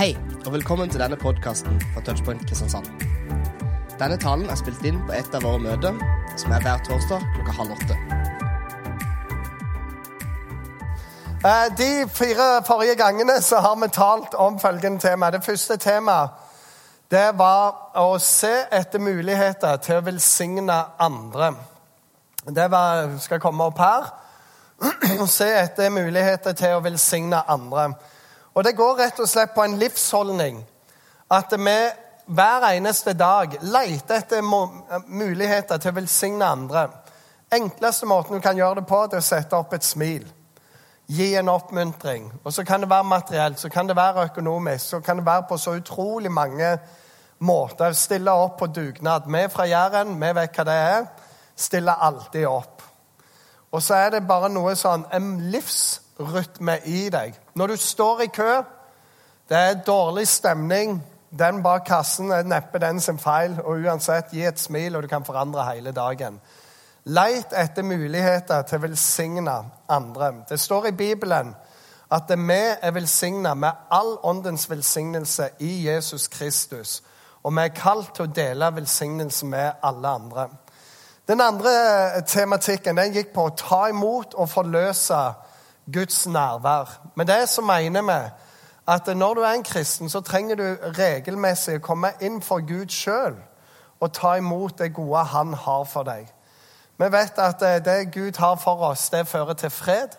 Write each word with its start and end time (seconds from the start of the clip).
Hei, 0.00 0.16
og 0.46 0.52
velkommen 0.52 0.88
til 0.88 1.02
denne 1.02 1.16
podkasten 1.20 1.74
fra 1.92 2.00
Touchpoint 2.00 2.40
Kristiansand. 2.48 2.86
Denne 4.00 4.16
talen 4.16 4.48
er 4.48 4.56
spilt 4.56 4.84
inn 4.88 4.96
på 5.04 5.12
et 5.12 5.34
av 5.36 5.42
våre 5.44 5.60
møter, 5.60 5.98
som 6.40 6.52
er 6.56 6.62
hver 6.64 6.78
torsdag 6.86 7.26
klokka 7.34 7.52
halv 7.58 7.74
åtte. 7.74 7.96
Eh, 11.44 11.66
De 11.76 12.08
fire 12.08 12.46
forrige 12.64 12.94
gangene 12.96 13.34
så 13.44 13.60
har 13.60 13.76
vi 13.76 13.88
talt 13.92 14.34
om 14.34 14.56
følgende 14.58 15.00
tema. 15.04 15.28
Det 15.30 15.44
første 15.44 15.76
temaet 15.76 16.30
det 17.12 17.26
var 17.36 17.92
å 18.00 18.16
se 18.18 18.54
etter 18.72 19.04
muligheter 19.04 19.76
til 19.84 19.98
å 19.98 20.06
velsigne 20.06 20.78
andre. 20.98 21.50
Det 22.48 22.70
var, 22.70 23.18
skal 23.20 23.40
komme 23.40 23.68
opp 23.68 23.84
her. 23.84 24.08
Å 25.20 25.26
se 25.28 25.50
etter 25.58 25.92
muligheter 25.92 26.56
til 26.56 26.78
å 26.78 26.80
velsigne 26.80 27.42
andre. 27.52 27.90
Og 28.60 28.64
det 28.64 28.76
går 28.76 28.98
rett 28.98 29.20
og 29.24 29.28
slett 29.28 29.54
på 29.54 29.62
en 29.64 29.78
livsholdning. 29.80 30.58
At 31.32 31.54
vi 31.56 31.76
hver 32.26 32.66
eneste 32.68 33.14
dag 33.16 33.54
leter 33.62 34.18
etter 34.18 34.42
muligheter 35.08 35.80
til 35.80 35.94
å 35.94 35.96
velsigne 35.96 36.44
andre. 36.44 36.82
Enkleste 37.56 38.04
måten 38.06 38.36
du 38.36 38.44
kan 38.44 38.58
gjøre 38.60 38.82
det 38.82 38.84
på, 38.90 38.98
er 39.06 39.16
å 39.16 39.24
sette 39.24 39.56
opp 39.56 39.72
et 39.72 39.86
smil. 39.86 40.26
Gi 41.08 41.30
en 41.40 41.48
oppmuntring. 41.48 42.28
Og 42.44 42.52
så 42.52 42.66
kan 42.68 42.84
det 42.84 42.90
være 42.90 43.08
materielt, 43.08 43.58
så 43.58 43.72
kan 43.72 43.88
det 43.88 43.96
være 43.96 44.26
økonomisk, 44.28 44.84
så 44.84 45.00
kan 45.00 45.16
det 45.16 45.26
være 45.30 45.48
på 45.48 45.58
så 45.58 45.78
utrolig 45.80 46.30
mange 46.30 46.76
måter. 47.38 47.96
Stille 47.96 48.36
opp 48.44 48.58
på 48.60 48.68
dugnad. 48.68 49.24
Vi 49.24 49.46
fra 49.48 49.64
Jæren, 49.72 50.20
vi 50.20 50.34
vet 50.36 50.60
hva 50.60 50.68
det 50.68 50.76
er. 50.84 51.08
Stiller 51.56 52.04
alltid 52.10 52.44
opp. 52.46 52.84
Og 53.72 53.82
så 53.82 54.04
er 54.04 54.18
det 54.18 54.26
bare 54.28 54.52
noe 54.52 54.76
sånn, 54.76 55.08
en 55.16 55.32
livsrytme 56.20 56.78
i 56.84 57.08
deg. 57.08 57.34
Når 57.54 57.66
du 57.66 57.76
står 57.76 58.20
i 58.20 58.26
kø, 58.26 58.62
det 59.48 59.56
er 59.56 59.74
dårlig 59.86 60.28
stemning. 60.28 61.04
Den 61.38 61.62
bak 61.62 61.84
kassen 61.86 62.32
er 62.32 62.42
neppe 62.42 62.78
den 62.78 63.00
sin 63.00 63.18
feil. 63.18 63.58
Og 63.64 63.80
uansett, 63.80 64.32
gi 64.32 64.44
et 64.44 64.60
smil, 64.60 64.96
og 64.96 65.02
du 65.02 65.08
kan 65.08 65.24
forandre 65.24 65.64
hele 65.74 65.92
dagen. 65.92 66.40
Leit 67.04 67.52
etter 67.56 67.82
muligheter 67.82 68.62
til 68.62 68.78
å 68.78 68.82
velsigne 68.82 69.56
andre. 69.88 70.32
Det 70.48 70.60
står 70.60 70.86
i 70.86 70.96
Bibelen 70.96 71.54
at 72.10 72.26
vi 72.28 72.58
er 72.82 72.90
velsigna 72.90 73.54
med 73.54 73.70
all 73.90 74.18
åndens 74.22 74.70
velsignelse 74.70 75.48
i 75.60 75.86
Jesus 75.86 76.28
Kristus. 76.28 77.02
Og 77.42 77.54
vi 77.54 77.62
er 77.62 77.74
kalt 77.74 78.14
til 78.14 78.26
å 78.26 78.32
dele 78.34 78.74
velsignelse 78.74 79.46
med 79.46 79.72
alle 79.82 80.08
andre. 80.08 80.48
Den 81.28 81.40
andre 81.40 81.70
tematikken 82.26 82.96
den 82.98 83.14
gikk 83.14 83.30
på 83.32 83.46
å 83.46 83.54
ta 83.56 83.86
imot 83.88 84.34
og 84.34 84.50
forløse 84.50 85.20
Guds 85.92 86.26
nærvær. 86.26 87.00
Med 87.14 87.26
det 87.26 87.48
så 87.48 87.62
mener 87.62 88.02
vi 88.02 88.20
at 88.88 89.16
når 89.16 89.34
du 89.34 89.40
er 89.40 89.52
en 89.52 89.64
kristen, 89.64 90.08
så 90.08 90.20
trenger 90.20 90.56
du 90.56 90.76
regelmessig 90.98 91.78
å 91.78 91.84
komme 91.84 92.12
inn 92.20 92.40
for 92.42 92.64
Gud 92.66 92.90
sjøl 92.90 93.36
og 94.00 94.12
ta 94.12 94.34
imot 94.40 94.78
det 94.78 94.94
gode 94.94 95.24
han 95.24 95.54
har 95.54 95.84
for 95.84 96.02
deg. 96.08 96.26
Vi 96.98 97.08
vet 97.12 97.38
at 97.38 97.62
eh, 97.62 97.84
det 97.84 98.12
Gud 98.12 98.36
har 98.38 98.56
for 98.56 98.82
oss, 98.90 99.08
det 99.10 99.28
fører 99.28 99.52
til 99.52 99.70
fred. 99.70 100.16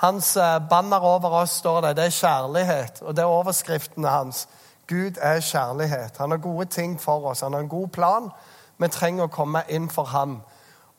Hans 0.00 0.36
eh, 0.36 0.58
banner 0.70 1.00
over 1.00 1.30
oss 1.42 1.50
står 1.60 1.80
det, 1.80 1.96
det 1.96 2.04
er 2.04 2.16
kjærlighet, 2.16 3.02
og 3.02 3.16
det 3.16 3.22
er 3.22 3.36
overskriftene 3.38 4.08
hans. 4.08 4.48
Gud 4.88 5.20
er 5.20 5.40
kjærlighet. 5.40 6.16
Han 6.18 6.30
har 6.30 6.38
gode 6.38 6.64
ting 6.64 7.00
for 7.00 7.26
oss. 7.26 7.40
Han 7.40 7.52
har 7.52 7.60
en 7.60 7.68
god 7.68 7.88
plan. 7.88 8.30
Vi 8.78 8.88
trenger 8.88 9.28
å 9.28 9.32
komme 9.32 9.62
inn 9.68 9.86
for 9.90 10.04
ham. 10.10 10.40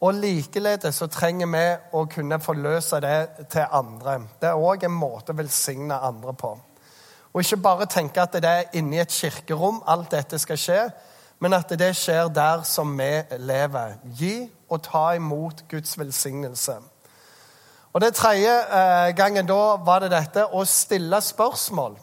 Og 0.02 0.18
likeledes 0.18 0.98
så 0.98 1.06
trenger 1.14 1.50
vi 1.52 1.64
å 1.94 2.06
kunne 2.10 2.40
forløse 2.42 2.98
det 3.04 3.48
til 3.54 3.66
andre. 3.70 4.18
Det 4.42 4.50
er 4.50 4.58
òg 4.58 4.88
en 4.88 4.96
måte 4.98 5.34
å 5.34 5.38
velsigne 5.38 6.00
andre 6.02 6.34
på. 6.34 6.56
Og 7.32 7.44
ikke 7.44 7.62
bare 7.64 7.88
tenke 7.88 8.24
at 8.24 8.34
det 8.34 8.50
er 8.50 8.78
inni 8.80 9.00
et 9.00 9.14
kirkerom 9.14 9.84
alt 9.88 10.12
dette 10.12 10.40
skal 10.42 10.58
skje, 10.60 10.80
men 11.42 11.54
at 11.54 11.70
det 11.80 11.94
skjer 11.98 12.32
der 12.34 12.64
som 12.68 12.92
vi 12.98 13.12
lever. 13.40 14.00
Gi 14.18 14.36
og 14.70 14.82
ta 14.86 15.12
imot 15.18 15.64
Guds 15.70 15.94
velsignelse. 16.00 16.76
Og 17.94 18.02
det 18.02 18.14
tredje 18.16 18.52
eh, 18.52 19.12
gangen 19.16 19.48
da 19.48 19.76
var 19.86 20.04
det 20.04 20.14
dette 20.14 20.48
å 20.50 20.64
stille 20.66 21.20
spørsmål. 21.22 21.98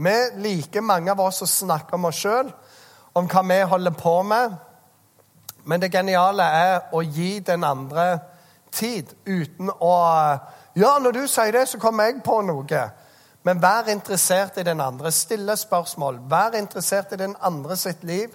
Vi 0.00 0.16
liker 0.40 0.84
mange 0.86 1.12
av 1.12 1.20
oss 1.20 1.42
å 1.44 1.48
snakke 1.50 1.94
om 1.94 2.08
oss 2.08 2.22
sjøl, 2.22 2.50
om 3.14 3.26
hva 3.28 3.42
vi 3.46 3.58
holder 3.68 3.96
på 3.98 4.14
med. 4.26 4.54
Men 5.64 5.80
det 5.80 5.92
geniale 5.92 6.42
er 6.42 6.76
å 6.92 7.02
gi 7.02 7.38
den 7.44 7.64
andre 7.64 8.18
tid 8.72 9.14
uten 9.26 9.70
å 9.80 9.94
Ja, 10.76 10.98
når 11.02 11.12
du 11.12 11.24
sier 11.26 11.52
det, 11.52 11.64
så 11.68 11.78
kommer 11.82 12.06
jeg 12.06 12.22
på 12.22 12.36
noe. 12.46 12.82
Men 13.42 13.62
vær 13.62 13.88
interessert 13.90 14.58
i 14.60 14.62
den 14.62 14.80
andre. 14.80 15.10
Stille 15.10 15.56
spørsmål. 15.56 16.20
Vær 16.30 16.54
interessert 16.54 17.12
i 17.12 17.18
den 17.18 17.34
andre 17.42 17.76
sitt 17.76 18.04
liv, 18.04 18.28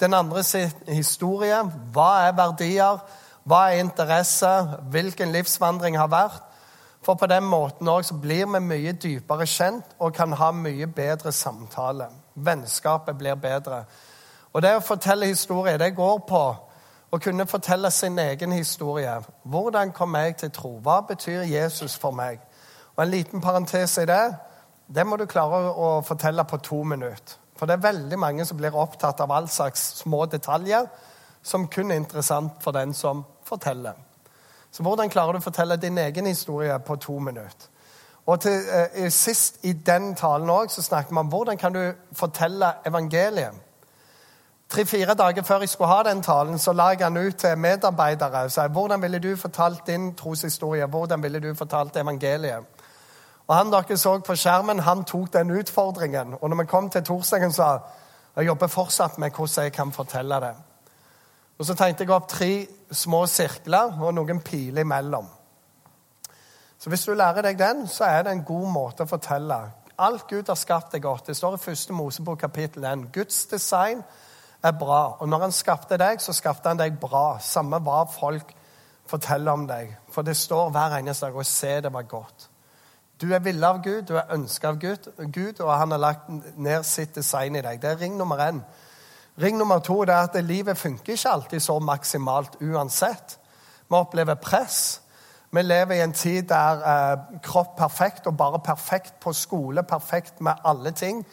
den 0.00 0.14
andre 0.14 0.42
sin 0.42 0.70
historie. 0.86 1.58
Hva 1.92 2.28
er 2.28 2.36
verdier? 2.38 3.02
Hva 3.44 3.60
er 3.72 3.82
interesse? 3.82 4.52
Hvilken 4.90 5.32
livsvandring 5.32 5.98
har 5.98 6.12
vært? 6.12 6.42
For 7.04 7.14
på 7.14 7.26
den 7.26 7.44
måten 7.44 7.88
også 7.88 8.14
blir 8.14 8.46
vi 8.46 8.60
mye 8.64 8.92
dypere 8.92 9.46
kjent 9.46 9.96
og 9.98 10.14
kan 10.16 10.32
ha 10.32 10.52
mye 10.56 10.86
bedre 10.86 11.32
samtale. 11.32 12.06
Vennskapet 12.34 13.18
blir 13.18 13.34
bedre. 13.34 13.84
Og 14.54 14.62
det 14.62 14.76
å 14.76 14.82
fortelle 14.86 15.26
historie, 15.26 15.78
det 15.78 15.96
går 15.96 16.18
på 16.28 16.42
å 17.10 17.18
kunne 17.22 17.46
fortelle 17.46 17.90
sin 17.90 18.18
egen 18.18 18.52
historie. 18.52 19.16
Hvordan 19.42 19.92
kom 19.92 20.14
jeg 20.14 20.36
til 20.36 20.50
tro? 20.54 20.76
Hva 20.82 21.00
betyr 21.08 21.42
Jesus 21.42 21.96
for 21.98 22.14
meg? 22.14 22.38
Og 22.94 23.02
en 23.02 23.10
liten 23.10 23.42
parentes 23.42 23.98
i 23.98 24.06
det, 24.06 24.22
det 24.86 25.06
må 25.06 25.18
du 25.18 25.26
klare 25.26 25.72
å 25.74 25.88
fortelle 26.06 26.44
på 26.46 26.60
to 26.62 26.82
minutter. 26.86 27.40
For 27.58 27.66
det 27.66 27.76
er 27.76 27.86
veldig 27.86 28.18
mange 28.18 28.46
som 28.46 28.58
blir 28.58 28.74
opptatt 28.78 29.20
av 29.22 29.32
all 29.32 29.48
slags 29.50 29.82
små 30.00 30.24
detaljer 30.26 30.86
som 31.42 31.68
kun 31.68 31.90
er 31.90 32.02
interessant 32.02 32.62
for 32.62 32.74
den 32.74 32.94
som 32.94 33.24
forteller. 33.46 33.94
Så 34.70 34.82
hvordan 34.82 35.10
klarer 35.10 35.36
du 35.36 35.42
å 35.42 35.44
fortelle 35.44 35.76
din 35.78 35.98
egen 35.98 36.26
historie 36.26 36.78
på 36.78 36.96
to 36.96 37.18
minutter? 37.18 37.70
Og 38.26 38.40
til, 38.40 38.62
eh, 38.70 39.10
Sist 39.10 39.58
i 39.62 39.72
den 39.72 40.14
talen 40.14 40.50
også, 40.50 40.74
så 40.74 40.82
snakket 40.82 41.10
vi 41.10 41.18
om 41.18 41.28
hvordan 41.28 41.58
kan 41.58 41.72
du 41.72 41.92
fortelle 42.12 42.72
evangeliet. 42.86 43.54
Tre-fire 44.68 45.14
dager 45.14 45.42
før 45.42 45.58
jeg 45.58 45.68
skulle 45.68 45.90
ha 45.90 46.02
den 46.02 46.22
talen, 46.22 46.58
så 46.58 46.72
la 46.72 46.88
jeg 46.88 46.98
den 46.98 47.16
ut 47.16 47.36
til 47.36 47.58
medarbeidere. 47.58 48.44
og 48.44 48.50
sa 48.50 48.66
hvordan 48.68 49.02
ville 49.02 49.18
du 49.18 49.36
fortalt 49.36 49.86
din 49.86 50.14
troshistorie? 50.14 50.86
Hvordan 50.86 51.22
ville 51.22 51.40
du 51.40 51.54
fortalt 51.54 51.96
evangeliet? 51.96 52.64
Og 53.46 53.56
Han 53.56 53.72
dere 53.72 53.96
så 53.96 54.18
på 54.18 54.34
skjermen, 54.34 54.78
han 54.78 55.04
tok 55.04 55.32
den 55.32 55.50
utfordringen. 55.50 56.34
Og 56.40 56.50
når 56.50 56.56
vi 56.56 56.66
kom 56.66 56.90
til 56.90 57.04
torsdagen, 57.04 57.52
sa 57.52 57.78
jeg 58.36 58.46
jobber 58.46 58.66
fortsatt 58.66 59.18
med 59.18 59.30
hvordan 59.30 59.64
jeg 59.64 59.72
kan 59.72 59.92
fortelle 59.92 60.34
det. 60.34 60.54
Og 61.58 61.66
Så 61.66 61.74
tegnte 61.74 62.04
jeg 62.04 62.10
opp 62.10 62.28
tre 62.28 62.66
små 62.90 63.26
sirkler 63.26 64.00
og 64.00 64.14
noen 64.14 64.40
piler 64.40 64.80
imellom. 64.80 65.26
Så 66.78 66.88
hvis 66.88 67.04
du 67.04 67.14
lærer 67.14 67.42
deg 67.42 67.58
den, 67.58 67.88
så 67.88 68.04
er 68.04 68.22
det 68.22 68.32
en 68.32 68.44
god 68.44 68.66
måte 68.72 69.04
å 69.04 69.08
fortelle. 69.08 69.56
Alt 69.98 70.26
Gud 70.28 70.48
har 70.48 70.54
skapt, 70.54 70.94
er 70.94 70.98
godt. 70.98 71.26
Det 71.26 71.36
står 71.36 71.54
i 71.54 71.58
første 71.58 71.92
Mosebok 71.92 72.38
kapittel 72.38 72.84
1. 72.84 73.12
Guds 73.12 73.46
design 73.46 74.02
er 74.64 74.72
bra. 74.78 75.16
Og 75.20 75.28
når 75.28 75.46
han 75.46 75.52
skapte 75.52 75.98
deg, 76.00 76.20
så 76.20 76.32
skapte 76.32 76.68
han 76.68 76.80
deg 76.80 76.96
bra. 77.00 77.38
Samme 77.40 77.80
hva 77.84 78.04
folk 78.10 78.54
forteller 79.06 79.52
om 79.52 79.66
deg. 79.68 79.92
For 80.12 80.26
det 80.26 80.36
står 80.36 80.72
hver 80.72 80.98
eneste 80.98 81.26
dag, 81.26 81.36
og 81.36 81.46
se 81.46 81.80
det 81.84 81.92
var 81.92 82.08
godt. 82.08 82.48
Du 83.20 83.28
er 83.32 83.44
villet 83.44 83.68
av 83.68 83.82
Gud, 83.82 84.02
du 84.08 84.16
er 84.18 84.32
ønsket 84.34 84.68
av 84.68 84.80
Gud, 84.82 85.06
Gud, 85.32 85.60
og 85.60 85.70
han 85.78 85.94
har 85.94 86.02
lagt 86.02 86.28
ned 86.56 86.82
sitt 86.84 87.14
design 87.14 87.56
i 87.56 87.62
deg. 87.62 87.78
Det 87.82 87.92
er 87.92 88.00
ring 88.00 88.16
nummer 88.18 88.40
én. 88.42 88.58
Ring 89.40 89.58
nummer 89.58 89.78
to 89.78 90.00
er 90.02 90.16
at 90.16 90.36
livet 90.44 90.78
funker 90.78 91.12
ikke 91.12 91.30
alltid 91.30 91.60
så 91.60 91.78
maksimalt 91.78 92.58
uansett. 92.62 93.38
Vi 93.88 93.96
opplever 93.96 94.34
press. 94.34 95.00
Vi 95.50 95.62
lever 95.62 95.94
i 95.94 96.02
en 96.02 96.12
tid 96.12 96.42
der 96.50 96.82
eh, 96.90 97.18
kropp 97.42 97.76
perfekt, 97.78 98.26
og 98.26 98.36
bare 98.36 98.58
perfekt 98.58 99.20
på 99.20 99.32
skole, 99.32 99.82
perfekt 99.82 100.40
med 100.40 100.52
alle 100.64 100.90
ting. 100.90 101.26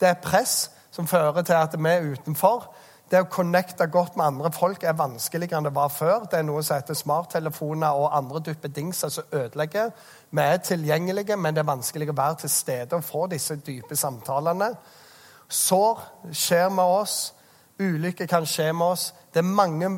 Det 0.00 0.08
er 0.08 0.22
press 0.22 0.70
som 0.90 1.06
fører 1.06 1.42
til 1.42 1.52
at 1.52 1.74
vi 1.78 1.88
er 1.88 2.12
utenfor. 2.12 2.74
Det 3.10 3.20
å 3.22 3.28
connecte 3.30 3.86
godt 3.86 4.16
med 4.18 4.26
andre 4.26 4.50
folk 4.50 4.82
er 4.82 4.96
vanskeligere 4.98 5.60
enn 5.60 5.68
det 5.68 5.74
var 5.76 5.92
før. 5.94 6.24
Det 6.26 6.40
er 6.40 6.46
noe 6.46 6.62
som 6.66 6.74
heter 6.74 6.98
smarttelefoner 6.98 7.94
og 7.94 8.16
andre 8.16 8.40
duppedingser 8.48 9.12
som 9.14 9.28
ødelegger. 9.30 9.92
Vi 10.30 10.42
er 10.42 10.58
tilgjengelige, 10.58 11.36
men 11.38 11.54
det 11.54 11.62
er 11.62 11.70
vanskelig 11.70 12.10
å 12.10 12.16
være 12.18 12.40
til 12.42 12.50
stede 12.50 12.98
og 12.98 13.06
få 13.06 13.28
disse 13.30 13.60
dype 13.62 13.96
samtalene. 13.96 14.72
Sår 15.46 16.02
skjer 16.34 16.68
med 16.74 16.98
oss. 16.98 17.16
Ulykker 17.78 18.26
kan 18.26 18.46
skje 18.48 18.72
med 18.72 18.86
oss. 18.96 19.12
Det 19.30 19.38
er 19.38 19.54
mange 19.54 19.92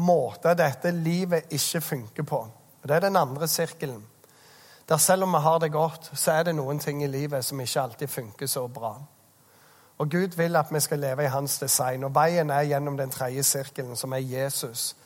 måter 0.00 0.56
dette 0.56 0.90
livet 0.96 1.52
ikke 1.52 1.84
funker 1.84 2.28
på. 2.32 2.44
Det 2.84 2.96
er 2.96 3.04
den 3.10 3.16
andre 3.20 3.48
sirkelen. 3.48 4.00
Der 4.88 4.96
selv 4.96 5.22
om 5.22 5.36
vi 5.36 5.40
har 5.40 5.58
det 5.58 5.72
godt, 5.72 6.10
så 6.12 6.32
er 6.32 6.48
det 6.48 6.56
noen 6.56 6.78
ting 6.78 7.04
i 7.04 7.08
livet 7.08 7.44
som 7.44 7.60
ikke 7.60 7.82
alltid 7.82 8.08
funker 8.08 8.46
så 8.46 8.66
bra. 8.68 8.96
Og 9.98 10.10
Gud 10.10 10.36
vil 10.36 10.56
at 10.56 10.72
vi 10.74 10.80
skal 10.80 10.98
leve 10.98 11.24
i 11.24 11.30
hans 11.30 11.58
design, 11.58 12.04
og 12.04 12.14
veien 12.14 12.50
er 12.50 12.66
gjennom 12.66 12.96
den 12.96 13.10
tredje 13.10 13.42
sirkelen, 13.42 13.96
som 13.96 14.12
er 14.12 14.24
Jesus. 14.24 14.96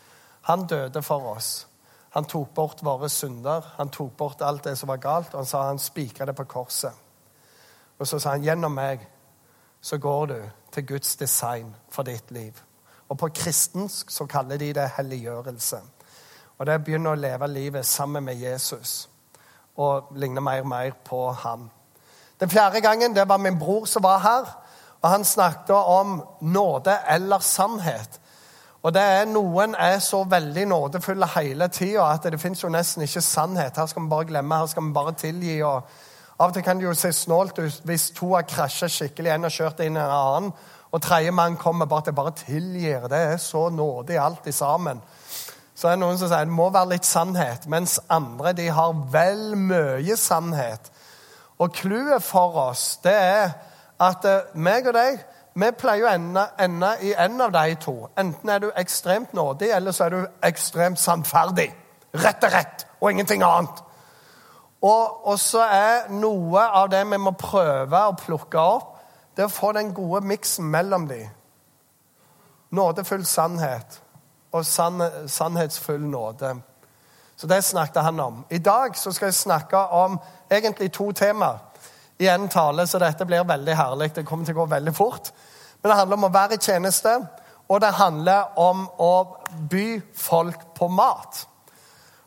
Han 0.42 0.66
døde 0.66 1.02
for 1.02 1.34
oss. 1.34 1.66
Han 2.10 2.24
tok 2.24 2.54
bort 2.54 2.80
våre 2.82 3.08
synder, 3.08 3.74
han 3.76 3.90
tok 3.92 4.16
bort 4.16 4.42
alt 4.42 4.64
det 4.64 4.78
som 4.78 4.88
var 4.88 4.96
galt, 4.96 5.34
og 5.34 5.42
han 5.42 5.46
sa 5.46 5.66
han 5.66 5.78
spikra 5.78 6.26
det 6.26 6.34
på 6.36 6.44
korset. 6.44 6.92
Og 7.98 8.06
så 8.06 8.18
sa 8.18 8.30
han, 8.30 8.44
gjennom 8.44 8.72
meg 8.72 9.04
så 9.80 9.98
går 9.98 10.26
du 10.26 10.38
til 10.72 10.86
Guds 10.86 11.16
design 11.16 11.74
for 11.90 12.02
ditt 12.02 12.30
liv. 12.30 12.52
Og 13.08 13.18
på 13.18 13.28
kristensk 13.28 14.10
så 14.10 14.26
kaller 14.26 14.56
de 14.56 14.72
det 14.72 14.90
helliggjørelse. 14.96 15.80
Og 16.58 16.66
det 16.66 16.74
er 16.74 17.06
å 17.06 17.14
leve 17.14 17.48
livet 17.48 17.86
sammen 17.86 18.24
med 18.24 18.34
Jesus 18.34 19.08
og 19.76 20.08
ligne 20.16 20.40
mer 20.40 20.60
og 20.60 20.66
mer 20.66 20.90
på 21.04 21.30
ham. 21.32 21.70
Den 22.40 22.50
fjerde 22.50 22.80
gangen 22.80 23.14
det 23.14 23.28
var 23.28 23.38
min 23.38 23.58
bror 23.58 23.84
som 23.84 24.02
var 24.02 24.18
her, 24.18 24.48
og 25.02 25.10
han 25.10 25.24
snakket 25.24 25.74
om 25.76 26.22
nåde 26.40 26.96
eller 27.10 27.38
sannhet. 27.38 28.20
Og 28.82 28.94
det 28.94 29.02
er 29.02 29.24
Noen 29.26 29.74
er 29.74 29.98
så 29.98 30.22
veldig 30.24 30.66
nådefulle 30.70 31.26
hele 31.34 31.68
tida 31.68 32.06
at 32.12 32.26
det 32.30 32.40
fins 32.40 32.64
nesten 32.64 33.02
ikke 33.02 33.20
sannhet. 33.20 33.76
Her 33.76 33.86
skal 33.86 34.02
vi 34.02 34.08
bare 34.08 34.24
glemme, 34.24 34.58
her 34.58 34.66
skal 34.66 34.86
vi 34.86 34.92
bare 34.94 35.12
tilgi. 35.12 35.60
og 35.62 35.82
Av 36.38 36.48
og 36.48 36.54
til 36.54 36.62
kan 36.62 36.78
det 36.78 36.86
jo 36.86 36.94
se 36.94 37.12
snålt 37.12 37.58
ut 37.58 37.80
hvis 37.84 38.10
to 38.14 38.34
har 38.34 38.46
krasja 38.46 38.88
skikkelig, 38.88 39.32
en 39.34 39.48
har 39.48 39.50
kjørt 39.50 39.80
inn 39.82 39.96
en 39.96 40.10
annen, 40.14 40.52
og 40.92 41.02
tredjemann 41.02 41.56
kommer 41.56 41.86
bare 41.86 42.06
til 42.06 42.14
bare 42.14 42.32
tilgir. 42.38 43.08
Det 43.10 43.18
er 43.18 43.36
så 43.36 43.68
nådig 43.68 44.18
alt 44.18 44.46
i 44.46 44.52
sammen. 44.52 45.02
Så 45.74 45.88
er 45.88 45.96
det 45.96 46.02
noen 46.02 46.18
som 46.18 46.30
sier 46.30 46.46
det 46.46 46.54
må 46.54 46.70
være 46.74 46.94
litt 46.94 47.06
sannhet, 47.06 47.66
mens 47.70 47.98
andre 48.10 48.54
de 48.56 48.68
har 48.74 48.94
vel 49.12 49.52
mye 49.58 50.16
sannhet. 50.16 50.90
Og 51.58 51.74
clouet 51.74 52.22
for 52.22 52.56
oss 52.70 52.96
det 53.02 53.14
er 53.14 53.50
at 54.00 54.24
uh, 54.24 54.54
meg 54.54 54.86
og 54.86 54.94
deg 54.94 55.18
vi 55.58 55.70
pleier 55.74 56.06
å 56.06 56.12
ende, 56.12 56.44
ende, 56.60 56.92
i 57.02 57.12
en 57.18 57.40
av 57.42 57.50
de 57.52 57.74
to. 57.82 57.96
Enten 58.18 58.50
er 58.52 58.62
du 58.62 58.68
ekstremt 58.78 59.32
nådig, 59.34 59.72
eller 59.74 59.94
så 59.94 60.04
er 60.06 60.14
du 60.14 60.26
ekstremt 60.46 61.00
sannferdig. 61.02 61.72
Rett 62.14 62.44
er 62.46 62.54
rett, 62.54 62.84
og 63.00 63.10
ingenting 63.10 63.42
annet. 63.42 63.80
Og, 64.82 65.26
og 65.26 65.38
så 65.42 65.64
er 65.66 66.12
noe 66.14 66.62
av 66.62 66.92
det 66.92 67.02
vi 67.10 67.18
må 67.18 67.34
prøve 67.34 68.04
å 68.06 68.14
plukke 68.20 68.62
opp, 68.62 68.94
det 69.34 69.48
å 69.48 69.50
få 69.50 69.72
den 69.74 69.90
gode 69.94 70.22
miksen 70.26 70.70
mellom 70.70 71.08
de. 71.10 71.24
Nådefull 72.70 73.26
sannhet 73.26 73.98
og 74.54 74.66
sann, 74.66 75.02
sannhetsfull 75.26 76.06
nåde. 76.06 76.54
Så 77.36 77.46
det 77.46 77.64
snakket 77.64 78.02
han 78.02 78.20
om. 78.20 78.44
I 78.50 78.58
dag 78.58 78.96
så 78.96 79.12
skal 79.12 79.32
jeg 79.32 79.34
snakke 79.34 79.78
om 79.94 80.18
egentlig 80.50 80.92
to 80.94 81.10
temaer 81.12 81.58
i 82.18 82.28
en 82.28 82.48
tale, 82.48 82.86
så 82.86 82.98
dette 82.98 83.26
blir 83.26 83.46
veldig 83.46 83.76
herlig. 83.76 84.10
Det 84.14 84.26
kommer 84.26 84.46
til 84.46 84.56
å 84.56 84.62
gå 84.62 84.70
veldig 84.72 84.94
fort. 84.94 85.30
Men 85.82 85.90
det 85.90 85.98
handler 86.00 86.18
om 86.18 86.26
å 86.26 86.34
være 86.34 86.58
i 86.58 86.62
tjeneste, 86.62 87.14
og 87.68 87.80
det 87.80 87.92
handler 87.98 88.58
om 88.58 88.86
å 88.98 89.12
by 89.70 89.86
folk 90.16 90.66
på 90.74 90.88
mat. 90.88 91.44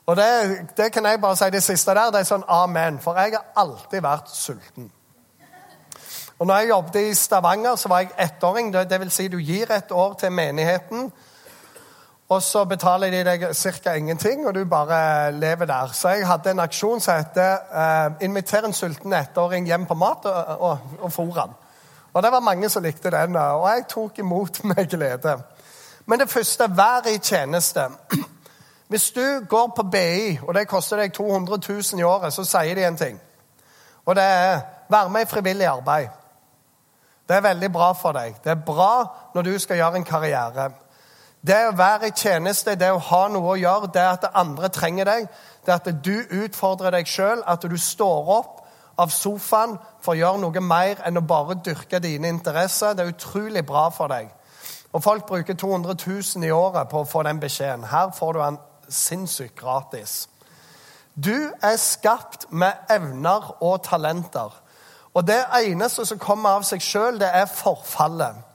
Og 0.06 0.16
det, 0.18 0.30
det 0.78 0.92
kan 0.94 1.06
jeg 1.06 1.22
bare 1.22 1.38
si 1.40 1.50
det 1.54 1.64
siste 1.64 1.94
der. 1.96 2.12
Det 2.12 2.22
er 2.22 2.30
sånn 2.30 2.48
amen. 2.48 3.00
For 3.04 3.18
jeg 3.20 3.36
har 3.36 3.52
alltid 3.62 4.04
vært 4.04 4.32
sulten. 4.34 4.90
Og 6.42 6.48
når 6.48 6.58
jeg 6.58 6.72
jobbet 6.72 6.96
i 7.02 7.14
Stavanger, 7.14 7.76
så 7.78 7.90
var 7.90 8.02
jeg 8.02 8.16
ettåring. 8.18 8.72
Det 8.74 9.00
vil 9.00 9.12
si 9.14 9.28
du 9.30 9.38
gir 9.38 9.72
et 9.72 9.92
år 9.92 10.16
til 10.20 10.34
menigheten. 10.34 11.12
Og 12.32 12.40
så 12.42 12.62
betaler 12.66 13.12
de 13.12 13.24
deg 13.28 13.42
ca. 13.56 13.94
ingenting, 13.94 14.48
og 14.48 14.56
du 14.56 14.66
bare 14.66 15.32
lever 15.32 15.66
der. 15.66 15.90
Så 15.94 16.10
jeg 16.10 16.28
hadde 16.28 16.52
en 16.52 16.60
aksjon 16.60 17.00
som 17.00 17.18
heter 17.18 17.58
eh, 17.74 18.12
'Inviter 18.22 18.66
en 18.66 18.74
sulten 18.74 19.14
ettåring 19.14 19.66
hjem 19.66 19.86
på 19.86 19.94
mat 19.94 20.26
og, 20.26 20.46
og, 20.60 20.78
og 21.02 21.12
fôr 21.12 21.34
han'. 21.40 21.54
Og 22.14 22.24
det 22.24 22.32
var 22.32 22.40
mange 22.40 22.70
som 22.70 22.84
likte 22.84 23.12
den, 23.12 23.36
og 23.36 23.70
jeg 23.70 23.84
tok 23.90 24.20
imot 24.20 24.64
med 24.70 24.90
glede. 24.90 25.38
Men 26.06 26.20
det 26.20 26.30
første 26.30 26.64
vær 26.70 27.08
i 27.08 27.18
tjeneste. 27.18 27.88
Hvis 28.88 29.12
du 29.12 29.46
går 29.50 29.74
på 29.76 29.84
BI, 29.84 30.40
og 30.48 30.54
det 30.54 30.68
koster 30.68 30.98
deg 30.98 31.14
200 31.14 31.60
000 31.70 32.00
i 32.00 32.04
året, 32.04 32.34
så 32.34 32.44
sier 32.44 32.76
de 32.76 32.86
en 32.86 32.98
ting. 32.98 33.22
Og 34.06 34.16
det 34.16 34.24
er 34.24 34.60
vær 34.90 35.08
med 35.08 35.22
i 35.22 35.26
frivillig 35.26 35.66
arbeid. 35.66 36.08
Det 37.30 37.36
er 37.36 37.42
veldig 37.42 37.72
bra 37.72 37.92
for 37.94 38.12
deg. 38.12 38.36
Det 38.44 38.52
er 38.52 38.66
bra 38.66 39.06
når 39.36 39.42
du 39.42 39.60
skal 39.60 39.78
gjøre 39.78 39.96
en 39.96 40.04
karriere. 40.04 40.72
Det 41.42 41.58
å 41.68 41.74
være 41.74 42.12
i 42.12 42.14
tjeneste, 42.14 42.76
det 42.78 42.92
å 42.94 43.02
ha 43.02 43.22
noe 43.34 43.56
å 43.56 43.58
gjøre, 43.58 43.90
det 43.94 44.02
at 44.06 44.28
andre 44.38 44.70
trenger 44.70 45.10
deg. 45.10 45.30
Det 45.66 45.74
at 45.74 45.88
du 46.06 46.14
utfordrer 46.44 46.94
deg 46.94 47.10
sjøl, 47.10 47.42
at 47.48 47.66
du 47.66 47.78
står 47.78 48.30
opp 48.30 48.60
av 49.02 49.10
sofaen 49.10 49.78
for 50.02 50.14
å 50.14 50.20
gjøre 50.20 50.42
noe 50.44 50.62
mer 50.62 51.02
enn 51.08 51.18
å 51.18 51.26
bare 51.26 51.58
dyrke 51.66 52.02
dine 52.04 52.30
interesser. 52.30 52.94
Det 52.94 53.06
er 53.06 53.16
utrolig 53.16 53.66
bra 53.66 53.88
for 53.90 54.14
deg. 54.14 54.30
Og 54.92 55.04
Folk 55.04 55.26
bruker 55.26 55.58
200 55.58 55.96
000 56.06 56.46
i 56.46 56.52
året 56.52 56.90
på 56.92 57.02
å 57.02 57.10
få 57.10 57.24
den 57.24 57.40
beskjeden. 57.42 57.88
Her 57.90 58.12
får 58.14 58.34
du 58.34 58.40
den 58.40 58.60
sinnssykt 58.92 59.56
gratis. 59.58 60.28
Du 61.16 61.52
er 61.62 61.78
skapt 61.78 62.52
med 62.52 62.74
evner 62.90 63.64
og 63.64 63.82
talenter. 63.84 64.54
Og 65.14 65.28
det 65.28 65.42
eneste 65.64 66.06
som 66.06 66.20
kommer 66.20 66.60
av 66.60 66.68
seg 66.68 66.84
sjøl, 66.84 67.20
det 67.20 67.32
er 67.34 67.50
forfallet. 67.50 68.51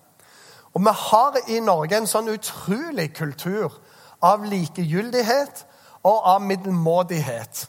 Og 0.77 0.81
vi 0.85 0.93
har 0.93 1.37
i 1.49 1.61
Norge 1.65 1.97
en 1.97 2.09
sånn 2.09 2.27
utrolig 2.29 3.07
kultur 3.17 3.73
av 4.21 4.43
likegyldighet 4.45 5.63
og 6.05 6.27
av 6.35 6.43
middelmådighet. 6.45 7.63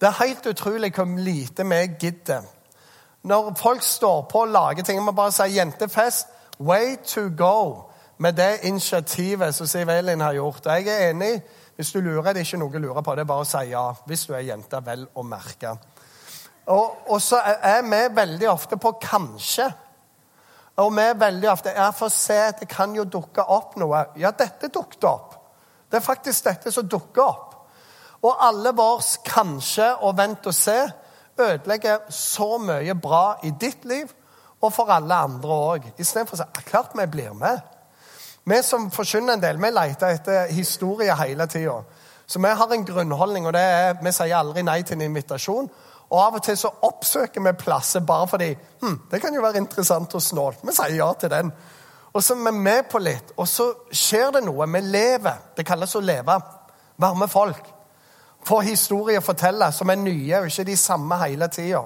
Det 0.00 0.08
er 0.08 0.22
helt 0.22 0.46
utrolig 0.48 0.94
hvor 0.96 1.12
lite 1.20 1.66
vi 1.68 1.82
gidder. 2.00 2.46
Når 3.28 3.52
folk 3.60 3.82
står 3.84 4.22
på 4.30 4.46
og 4.46 4.48
lager 4.48 4.82
ting, 4.82 5.02
må 5.02 5.12
bare 5.12 5.32
si 5.32 5.42
'jentefest'. 5.42 6.32
Way 6.58 6.96
to 7.04 7.20
go 7.36 7.82
med 8.18 8.32
det 8.32 8.58
initiativet 8.62 9.54
som 9.54 9.66
Siv 9.66 9.88
Elin 9.88 10.20
har 10.20 10.32
gjort. 10.32 10.66
Jeg 10.66 10.88
er 10.88 11.10
enig. 11.10 11.42
Hvis 11.76 11.92
du 11.92 12.00
lurer, 12.00 12.32
det 12.32 12.40
er 12.40 12.44
ikke 12.44 12.56
noe 12.56 12.76
å 12.76 12.78
lure 12.78 13.02
på. 13.02 13.14
Det 13.14 13.20
er 13.20 13.24
bare 13.24 13.40
å 13.40 13.44
si 13.44 13.70
ja. 13.70 13.92
Hvis 14.06 14.26
du 14.26 14.32
er 14.32 14.40
jente, 14.40 14.80
vel 14.86 15.06
å 15.14 15.22
merke. 15.22 15.76
Og, 16.66 16.96
og 17.06 17.22
så 17.22 17.36
er 17.62 17.82
vi 17.82 18.16
veldig 18.16 18.50
ofte 18.50 18.76
på 18.76 18.98
'kanskje'. 19.04 19.72
Og 20.82 20.92
vi 20.92 21.02
er 21.02 21.16
veldig 21.16 21.48
ofte 21.50 21.72
ja, 21.72 21.88
for 21.96 22.10
å 22.10 22.12
se, 22.12 22.36
det 22.60 22.68
kan 22.68 22.92
jo 22.96 23.06
dukke 23.08 23.44
opp 23.52 23.78
noe. 23.80 24.02
Ja, 24.20 24.34
dette 24.36 24.68
dukket 24.72 25.06
opp. 25.08 25.36
Det 25.88 26.00
er 26.00 26.04
faktisk 26.04 26.44
dette 26.44 26.72
som 26.74 26.88
dukker 26.88 27.22
opp. 27.24 27.54
Og 28.26 28.42
alle 28.44 28.72
vårs 28.76 29.16
kanskje 29.24 29.88
og 30.04 30.16
vent 30.18 30.46
og 30.48 30.56
se 30.56 30.76
ødelegger 31.36 32.06
så 32.12 32.56
mye 32.58 32.94
bra 32.98 33.38
i 33.44 33.52
ditt 33.60 33.84
liv 33.88 34.10
og 34.60 34.72
for 34.72 34.90
alle 34.92 35.16
andre 35.28 35.58
òg. 35.72 35.88
Istedenfor 36.00 36.38
å 36.38 36.44
si 36.44 36.68
klart 36.68 36.96
vi 36.96 37.06
blir 37.12 37.34
med. 37.36 37.60
Vi 38.46 38.60
som 38.62 38.90
forkynner 38.94 39.36
en 39.36 39.42
del, 39.42 39.60
vi 39.60 39.72
leter 39.72 40.14
etter 40.14 40.52
historier 40.54 41.16
hele 41.18 41.48
tida. 41.50 41.80
Så 42.26 42.40
vi 42.42 42.50
har 42.58 42.72
en 42.72 42.84
grunnholdning, 42.86 43.46
og 43.46 43.54
det 43.54 43.62
er 43.62 43.98
vi 44.02 44.12
sier 44.14 44.38
aldri 44.38 44.62
nei 44.66 44.80
til 44.82 44.98
en 44.98 45.06
invitasjon. 45.08 45.68
Og 46.10 46.18
av 46.22 46.36
og 46.38 46.42
til 46.46 46.58
så 46.58 46.70
oppsøker 46.86 47.42
vi 47.42 47.52
plasser 47.58 48.04
bare 48.06 48.28
fordi 48.30 48.52
hm, 48.82 49.00
det 49.10 49.20
kan 49.22 49.34
jo 49.34 49.42
være 49.42 49.62
interessant 49.62 50.14
og 50.14 50.22
snålt. 50.22 50.62
Vi 50.62 50.74
sier 50.74 50.94
ja 51.00 51.08
til 51.18 51.32
den. 51.32 51.50
Og 52.16 52.22
så 52.24 52.34
er 52.34 52.44
vi 52.46 52.52
med 52.56 52.86
på 52.88 53.00
litt, 53.02 53.34
og 53.36 53.48
så 53.48 53.66
skjer 53.92 54.30
det 54.38 54.44
noe. 54.46 54.68
Vi 54.72 54.80
lever. 54.86 55.50
Det 55.56 55.66
kalles 55.66 55.96
å 55.98 56.00
leve. 56.00 56.38
Varme 57.02 57.28
folk. 57.28 57.66
Få 58.46 58.62
historier 58.64 59.20
å 59.20 59.26
fortelle 59.26 59.68
som 59.74 59.90
er 59.90 59.98
nye, 60.00 60.40
og 60.40 60.48
ikke 60.48 60.64
de 60.68 60.76
samme 60.80 61.18
hele 61.20 61.48
tida. 61.52 61.82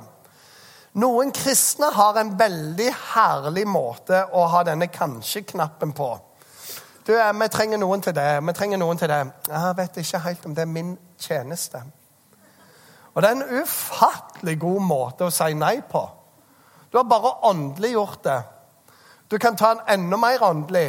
Noen 1.00 1.30
kristne 1.34 1.88
har 1.94 2.18
en 2.18 2.34
veldig 2.38 2.88
herlig 3.14 3.64
måte 3.66 4.24
å 4.34 4.44
ha 4.52 4.64
denne 4.66 4.90
kanskje-knappen 4.92 5.94
på. 5.96 6.10
Du, 7.06 7.14
Vi 7.14 7.48
trenger 7.48 7.78
noen 7.78 8.02
til 8.02 8.14
det. 8.14 8.28
Vi 8.46 8.52
trenger 8.54 8.78
noen 8.78 8.98
til 8.98 9.08
det. 9.08 9.22
Jeg 9.48 9.76
vet 9.76 9.96
ikke 10.02 10.22
helt 10.26 10.46
om 10.46 10.54
det 10.54 10.62
er 10.62 10.74
min 10.78 10.98
tjeneste. 11.18 11.82
Og 13.14 13.22
det 13.22 13.30
er 13.30 13.36
en 13.36 13.62
ufattelig 13.62 14.58
god 14.60 14.82
måte 14.86 15.26
å 15.26 15.34
si 15.34 15.52
nei 15.54 15.80
på. 15.82 16.02
Du 16.90 16.98
har 16.98 17.06
bare 17.10 17.36
åndelig 17.46 17.92
gjort 17.92 18.24
det. 18.24 18.40
Du 19.30 19.38
kan 19.38 19.56
ta 19.56 19.72
en 19.72 19.84
enda 19.88 20.16
mer 20.16 20.42
åndelig. 20.42 20.88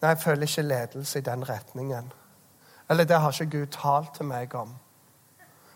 Nei, 0.00 0.08
jeg 0.08 0.18
føler 0.18 0.48
ikke 0.48 0.62
ledelse 0.62 1.18
i 1.18 1.26
den 1.26 1.48
retningen. 1.48 2.12
Eller 2.90 3.04
det 3.04 3.20
har 3.20 3.32
ikke 3.32 3.58
Gud 3.58 3.66
talt 3.66 4.14
til 4.16 4.26
meg 4.26 4.54
om. 4.54 4.72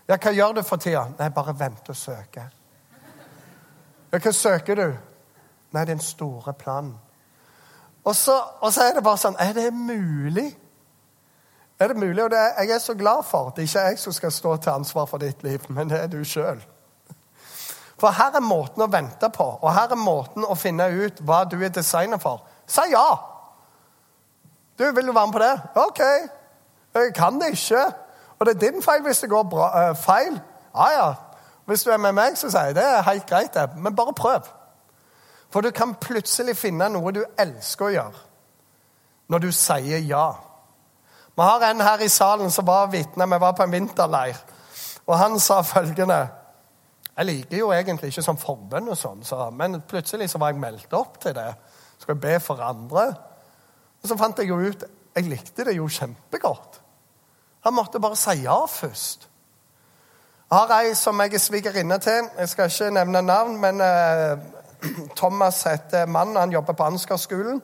Ja, 0.09 0.17
hva 0.17 0.33
gjør 0.35 0.59
du 0.59 0.63
for 0.63 0.83
tida? 0.83 1.07
Nei, 1.19 1.29
bare 1.31 1.55
vent 1.59 1.89
og 1.89 1.97
søke. 1.97 2.49
Ja, 4.13 4.19
hva 4.19 4.33
søker 4.33 4.79
du? 4.79 4.89
Nei, 5.75 5.85
den 5.85 6.01
store 6.01 6.53
planen. 6.53 6.95
Og 8.05 8.17
så, 8.17 8.35
og 8.61 8.73
så 8.73 8.85
er 8.85 8.99
det 8.99 9.05
bare 9.05 9.17
sånn 9.17 9.39
Er 9.41 9.55
det 9.57 9.71
mulig? 9.73 10.51
Er 11.85 11.93
det 11.93 12.03
mulig. 12.03 12.25
Og 12.25 12.31
det, 12.31 12.39
er, 12.39 12.63
jeg 12.63 12.75
er 12.75 12.79
så 12.83 12.95
glad 12.95 13.25
for 13.29 13.49
at 13.49 13.57
det 13.57 13.69
ikke 13.69 13.81
er 13.81 13.93
jeg 13.93 13.99
som 13.99 14.13
skal 14.13 14.33
stå 14.33 14.57
til 14.57 14.71
ansvar 14.71 15.07
for 15.11 15.23
ditt 15.23 15.43
liv, 15.43 15.61
men 15.69 15.91
det 15.91 16.01
er 16.01 16.07
du 16.13 16.23
sjøl. 16.25 16.63
For 18.01 18.11
her 18.11 18.35
er 18.35 18.43
måten 18.45 18.83
å 18.83 18.91
vente 18.91 19.31
på, 19.31 19.45
og 19.63 19.71
her 19.75 19.93
er 19.95 20.01
måten 20.01 20.45
å 20.45 20.57
finne 20.59 20.89
ut 20.91 21.21
hva 21.25 21.45
du 21.49 21.61
er 21.63 21.73
designet 21.73 22.23
for. 22.23 22.43
Si 22.67 22.83
ja! 22.93 23.07
Du, 24.79 24.85
Vil 24.85 25.07
du 25.07 25.13
være 25.13 25.27
med 25.27 25.33
på 25.33 25.43
det? 25.45 25.53
OK. 25.79 26.01
Jeg 26.95 27.15
kan 27.15 27.39
det 27.41 27.53
ikke. 27.55 27.85
Og 28.39 28.47
det 28.47 28.55
er 28.55 28.71
din 28.71 28.83
feil 28.83 29.03
hvis 29.03 29.21
det 29.23 29.31
går 29.31 29.47
bra, 29.51 29.69
uh, 29.91 29.97
feil. 29.97 30.41
Ja, 30.75 30.89
ja. 30.91 31.13
Hvis 31.67 31.85
du 31.85 31.91
er 31.91 31.97
med 32.03 32.13
meg, 32.13 32.37
så 32.37 32.51
sier 32.51 32.73
jeg 32.73 32.77
det 32.77 32.85
er 32.85 33.07
helt 33.07 33.27
greit, 33.31 33.55
det. 33.55 33.77
Men 33.77 33.97
bare 33.97 34.13
prøv. 34.13 34.51
For 35.55 35.61
du 35.61 35.71
kan 35.71 35.95
plutselig 35.95 36.57
finne 36.59 36.89
noe 36.91 37.13
du 37.15 37.23
elsker 37.39 37.87
å 37.87 37.95
gjøre, 37.95 38.23
når 39.31 39.45
du 39.47 39.53
sier 39.55 40.03
ja. 40.03 40.27
Vi 41.35 41.43
har 41.43 41.65
en 41.67 41.81
her 41.81 42.03
i 42.05 42.09
salen 42.09 42.51
som 42.51 42.67
var 42.67 42.91
vitne. 42.93 43.27
Vi 43.27 43.41
var 43.41 43.53
på 43.53 43.63
en 43.63 43.73
vinterleir. 43.73 44.39
Og 45.07 45.19
han 45.19 45.39
sa 45.41 45.61
følgende 45.63 46.29
Jeg 47.17 47.27
liker 47.27 47.59
jo 47.59 47.71
egentlig 47.73 48.11
ikke 48.11 48.25
sånn 48.27 48.41
forbønn 48.41 48.89
og 48.91 48.97
sånn, 48.99 49.21
så, 49.23 49.45
men 49.55 49.77
plutselig 49.87 50.27
så 50.33 50.39
var 50.43 50.51
jeg 50.51 50.59
meldt 50.59 50.97
opp 50.99 51.21
til 51.23 51.37
det. 51.37 51.53
Skal 52.03 52.17
jeg 52.17 52.23
be 52.25 52.41
for 52.43 52.59
andre? 52.59 53.05
Og 54.03 54.09
så 54.11 54.17
fant 54.19 54.41
jeg 54.43 54.51
jo 54.51 54.59
ut 54.59 54.83
jeg 55.15 55.29
likte 55.31 55.63
det 55.69 55.77
jo 55.77 55.87
kjempegodt. 55.87 56.81
Han 57.65 57.77
måtte 57.77 58.01
bare 58.03 58.19
si 58.19 58.43
ja 58.43 58.57
først. 58.67 59.29
Jeg 60.51 60.59
har 60.59 60.73
ei 60.81 60.95
som 60.99 61.21
jeg 61.23 61.35
er 61.35 61.43
svigerinne 61.43 61.99
til. 62.03 62.27
Jeg 62.39 62.49
skal 62.51 62.73
ikke 62.73 62.91
nevne 62.99 63.23
navn, 63.23 63.55
men 63.63 63.81
eh, 63.81 64.43
Thomas 65.19 65.63
heter 65.65 66.07
mannen. 66.07 66.37
Han 66.37 66.53
jobber 66.53 66.75
på 66.75 66.85
Ansgar-skolen. 66.91 67.63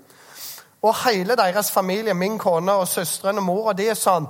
Og 0.83 0.95
hele 1.05 1.37
deres 1.37 1.73
familie, 1.73 2.15
min 2.15 2.39
kone 2.39 2.73
og 2.73 2.89
søstrene 2.89 3.39
og 3.39 3.45
mora, 3.45 3.73
de 3.73 3.89
er 3.89 3.99
sånn 3.99 4.29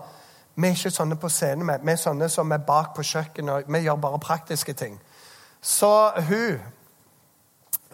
Vi 0.57 0.66
er 0.66 0.75
ikke 0.75 0.90
sånne 0.90 1.16
på 1.16 1.28
scenen. 1.28 1.71
Vi 1.85 1.92
er 1.92 1.97
sånne 1.97 2.28
som 2.28 2.50
er 2.52 2.59
bak 2.66 2.90
på 2.95 3.02
kjøkkenet. 3.07 3.69
Vi 3.69 3.78
gjør 3.78 3.97
bare 3.97 4.19
praktiske 4.19 4.73
ting. 4.73 5.00
Så 5.62 6.11
hun 6.28 6.61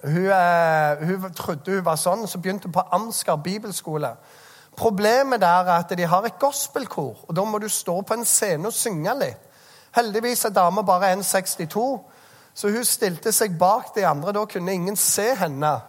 hun, 0.02 0.26
eh, 0.26 1.06
hun 1.06 1.32
trodde 1.32 1.72
hun 1.72 1.84
var 1.84 1.96
sånn, 1.96 2.26
så 2.28 2.38
begynte 2.38 2.68
hun 2.68 2.72
på 2.72 2.84
Ansgar 2.92 3.36
bibelskole. 3.36 4.16
Problemet 4.76 5.40
der 5.40 5.64
er 5.64 5.78
at 5.78 5.94
de 5.98 6.04
har 6.06 6.24
et 6.24 6.38
gospelkor, 6.38 7.16
og 7.28 7.36
da 7.36 7.44
må 7.44 7.58
du 7.58 7.68
stå 7.68 8.00
på 8.02 8.14
en 8.14 8.24
scene 8.24 8.66
og 8.68 8.72
synge 8.72 9.14
litt. 9.18 9.40
Heldigvis 9.96 10.44
er 10.44 10.52
dama 10.52 10.82
bare 10.82 11.14
1,62, 11.16 12.04
så 12.54 12.68
hun 12.68 12.84
stilte 12.84 13.32
seg 13.32 13.58
bak 13.58 13.94
de 13.94 14.04
andre. 14.06 14.32
Da 14.32 14.44
kunne 14.44 14.72
ingen 14.72 14.96
se 14.96 15.34
henne. 15.34 15.80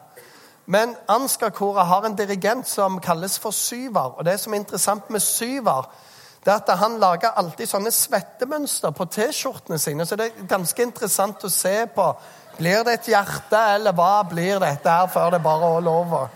Men 0.67 0.95
Ansgar-koret 1.07 1.87
har 1.87 2.05
en 2.05 2.15
dirigent 2.15 2.67
som 2.67 2.99
kalles 2.99 3.37
for 3.39 3.55
Syver. 3.55 4.17
Og 4.17 4.25
det 4.25 4.35
som 4.39 4.53
er 4.53 4.59
interessant 4.61 5.09
med 5.09 5.23
Syver, 5.23 5.87
det 6.43 6.51
er 6.53 6.59
at 6.59 6.79
han 6.79 6.97
lager 6.99 7.37
alltid 7.39 7.67
sånne 7.67 7.91
svettemønster 7.91 8.91
på 8.95 9.07
T-skjortene 9.11 9.79
sine. 9.79 10.05
Så 10.05 10.15
det 10.19 10.27
er 10.27 10.49
ganske 10.49 10.83
interessant 10.83 11.43
å 11.43 11.51
se 11.51 11.85
på. 11.95 12.07
Blir 12.57 12.83
det 12.83 12.97
et 12.97 13.09
hjerte, 13.13 13.61
eller 13.77 13.95
hva 13.95 14.25
blir 14.27 14.59
dette 14.59 14.91
her, 14.91 15.07
før 15.11 15.35
det 15.35 15.41
bare 15.43 15.71
er 15.77 15.89
over? 15.91 16.27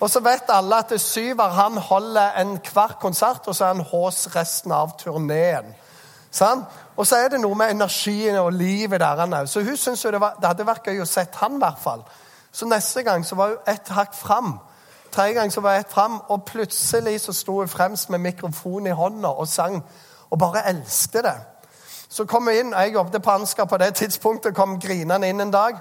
Og 0.00 0.08
så 0.08 0.22
vet 0.24 0.48
alle 0.52 0.80
at 0.80 0.94
Syver 1.00 1.52
han 1.56 1.76
holder 1.76 2.40
enhver 2.40 2.96
konsert, 3.00 3.44
og 3.48 3.56
så 3.56 3.66
er 3.66 3.74
han 3.74 3.88
hos 3.92 4.26
resten 4.34 4.72
av 4.72 4.96
turneen. 5.00 5.74
Sånn? 6.32 6.64
Og 6.96 7.06
så 7.08 7.18
er 7.20 7.32
det 7.32 7.40
noe 7.42 7.58
med 7.58 7.74
energien 7.74 8.38
og 8.40 8.54
livet 8.54 9.00
der. 9.02 9.20
Han 9.20 9.48
så 9.48 9.60
hun 9.60 9.76
syntes 9.76 10.02
det, 10.02 10.20
det, 10.20 10.48
hadde 10.48 10.68
vært 10.68 10.88
gøy 10.88 11.02
å 11.02 11.08
sett 11.08 11.36
han 11.42 11.58
i 11.58 11.62
hvert 11.64 11.80
fall. 11.82 12.04
Så 12.52 12.66
neste 12.66 13.02
gang 13.02 13.26
så 13.26 13.34
var 13.34 13.48
hun 13.48 13.74
ett 13.74 13.88
hakk 13.88 14.14
fram. 14.14 14.58
Tredje 15.12 15.34
gang 15.34 15.52
så 15.52 15.60
var 15.60 15.72
jeg 15.72 15.80
ett 15.80 15.92
fram, 15.92 16.20
og 16.28 16.44
plutselig 16.44 17.20
så 17.20 17.32
sto 17.32 17.58
hun 17.58 17.68
fremst 17.68 18.10
med 18.10 18.18
mikrofon 18.18 18.86
i 18.86 18.90
hånda 18.90 19.28
og 19.28 19.48
sang. 19.48 19.84
Og 20.30 20.38
bare 20.38 20.68
elsket 20.68 21.24
det. 21.24 21.36
Så 22.08 22.24
kom 22.24 22.42
hun 22.42 22.54
inn, 22.54 22.72
Jeg 22.72 22.92
jobbet 22.94 23.22
på 23.22 23.30
Ansgar 23.30 23.64
på 23.64 23.76
det 23.76 23.94
tidspunktet, 23.94 24.54
kom 24.54 24.80
grinende 24.80 25.28
inn 25.28 25.40
en 25.40 25.50
dag. 25.50 25.78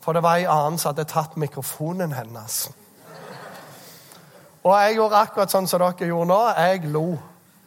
For 0.00 0.12
det 0.12 0.22
var 0.22 0.36
ei 0.36 0.44
annen 0.44 0.78
som 0.78 0.88
hadde 0.88 1.04
tatt 1.04 1.36
mikrofonen 1.36 2.12
hennes. 2.12 2.70
Og 4.64 4.82
jeg 4.82 4.94
gjorde 4.94 5.16
akkurat 5.16 5.50
sånn 5.50 5.66
som 5.66 5.80
dere 5.80 6.06
gjorde 6.06 6.28
nå. 6.28 6.40
Jeg 6.56 6.84
lo. 6.90 7.18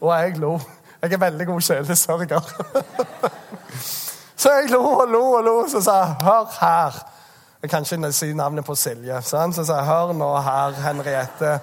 Og 0.02 0.12
jeg 0.20 0.38
lo. 0.38 0.60
Jeg 1.02 1.14
er 1.14 1.18
veldig 1.18 1.48
god 1.48 1.62
sjelesørger. 1.62 2.54
så 4.42 4.52
jeg 4.52 4.70
lo 4.72 4.82
og 4.84 5.08
lo 5.08 5.24
og 5.38 5.44
lo, 5.44 5.68
så 5.68 5.82
sa 5.82 5.98
jeg 5.98 6.16
'hør 6.22 6.46
her'. 6.60 7.15
Jeg 7.66 7.70
kan 7.70 7.82
ikke 7.82 8.12
si 8.14 8.34
navnet 8.34 8.66
på 8.66 8.76
Silje. 8.76 9.22
Så 9.22 9.52
sa 9.66 9.76
jeg 9.76 9.86
'hør 9.86 10.14
nå 10.14 10.40
her, 10.42 10.72
Henriette'. 10.72 11.60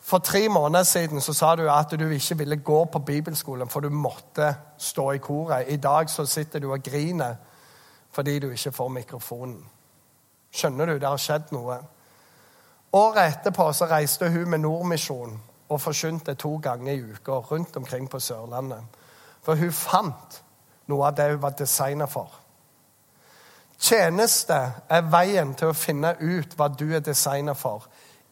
For 0.00 0.18
tre 0.18 0.48
måneder 0.48 0.82
siden 0.82 1.20
så 1.20 1.32
sa 1.32 1.56
du 1.56 1.70
at 1.70 1.90
du 1.90 2.08
ikke 2.08 2.38
ville 2.38 2.56
gå 2.56 2.84
på 2.84 2.98
bibelskolen, 2.98 3.68
for 3.68 3.80
du 3.80 3.90
måtte 3.90 4.54
stå 4.78 5.10
i 5.10 5.18
koret. 5.18 5.64
I 5.68 5.76
dag 5.76 6.10
så 6.10 6.26
sitter 6.26 6.58
du 6.58 6.72
og 6.72 6.82
griner 6.82 7.34
fordi 8.12 8.38
du 8.38 8.50
ikke 8.50 8.72
får 8.72 8.88
mikrofonen. 8.88 9.64
Skjønner 10.52 10.86
du? 10.86 10.92
Det 10.92 11.08
har 11.08 11.16
skjedd 11.16 11.52
noe. 11.52 11.76
Året 12.92 13.28
etterpå 13.28 13.72
så 13.72 13.84
reiste 13.84 14.30
hun 14.30 14.50
med 14.50 14.58
Nordmisjon 14.58 15.40
og 15.68 15.80
forkynte 15.80 16.34
to 16.34 16.56
ganger 16.56 16.92
i 16.92 17.02
uka 17.12 17.32
rundt 17.32 17.76
omkring 17.76 18.10
på 18.10 18.18
Sørlandet. 18.18 18.80
For 19.42 19.54
hun 19.54 19.72
fant 19.72 20.42
noe 20.86 21.06
av 21.06 21.14
det 21.16 21.30
hun 21.30 21.42
var 21.42 21.50
designa 21.50 22.06
for. 22.06 22.40
Tjeneste 23.80 24.56
er 24.88 25.06
veien 25.08 25.54
til 25.56 25.70
å 25.70 25.76
finne 25.76 26.12
ut 26.20 26.56
hva 26.56 26.68
du 26.68 26.90
er 26.92 27.00
designa 27.04 27.54
for. 27.56 27.86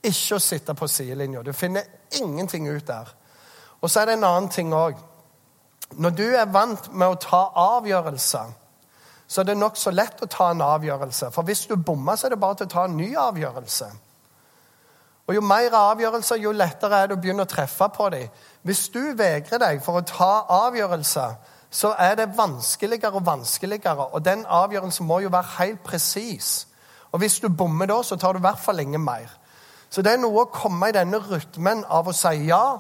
Ikke 0.04 0.36
å 0.36 0.42
sitte 0.42 0.74
på 0.76 0.88
sidelinja. 0.88 1.42
Du 1.42 1.52
finner 1.56 1.88
ingenting 2.20 2.68
ut 2.68 2.86
der. 2.86 3.08
Og 3.80 3.90
så 3.90 4.00
er 4.00 4.10
det 4.10 4.18
en 4.18 4.26
annen 4.28 4.50
ting 4.52 4.74
òg. 4.74 4.98
Når 5.96 6.10
du 6.10 6.26
er 6.26 6.50
vant 6.52 6.90
med 6.92 7.08
å 7.08 7.20
ta 7.22 7.42
avgjørelser, 7.56 8.50
så 9.28 9.40
er 9.40 9.48
det 9.48 9.56
nokså 9.60 9.92
lett 9.92 10.20
å 10.24 10.28
ta 10.28 10.50
en 10.52 10.62
avgjørelse. 10.64 11.30
For 11.32 11.48
hvis 11.48 11.66
du 11.68 11.76
bommer, 11.76 12.16
så 12.16 12.26
er 12.26 12.34
det 12.34 12.40
bare 12.40 12.60
til 12.60 12.68
å 12.68 12.74
ta 12.74 12.84
en 12.88 12.96
ny 12.96 13.08
avgjørelse. 13.16 13.88
Og 15.28 15.34
Jo 15.34 15.40
mer 15.44 15.74
avgjørelser, 15.76 16.40
jo 16.40 16.52
lettere 16.52 17.02
er 17.02 17.08
det 17.08 17.18
å 17.18 17.20
begynne 17.20 17.44
å 17.44 17.48
treffe 17.48 17.88
på 17.92 18.08
dem. 18.08 18.28
Hvis 18.64 18.88
du 18.88 19.02
vegrer 19.16 19.60
deg 19.60 19.82
for 19.84 20.00
å 20.00 20.06
ta 20.08 20.30
avgjørelser, 20.64 21.34
så 21.70 21.92
er 21.98 22.14
det 22.14 22.36
vanskeligere 22.36 23.12
og 23.12 23.26
vanskeligere. 23.26 24.06
Og 24.12 24.24
den 24.24 24.44
avgjørelsen 24.48 25.06
må 25.06 25.18
jo 25.18 25.28
være 25.32 25.58
helt 25.58 25.82
presis. 25.84 26.66
Og 27.12 27.18
hvis 27.18 27.40
du 27.40 27.48
bommer 27.48 27.86
da, 27.86 28.02
så 28.02 28.16
tar 28.16 28.32
du 28.32 28.38
i 28.38 28.46
hvert 28.46 28.58
fall 28.58 28.80
ingen 28.80 29.04
mer. 29.04 29.28
Så 29.90 30.02
det 30.02 30.12
er 30.12 30.20
noe 30.20 30.44
å 30.44 30.52
komme 30.52 30.88
i 30.88 30.96
denne 30.96 31.20
rytmen 31.24 31.84
av 31.88 32.08
å 32.08 32.16
si 32.16 32.48
ja, 32.48 32.78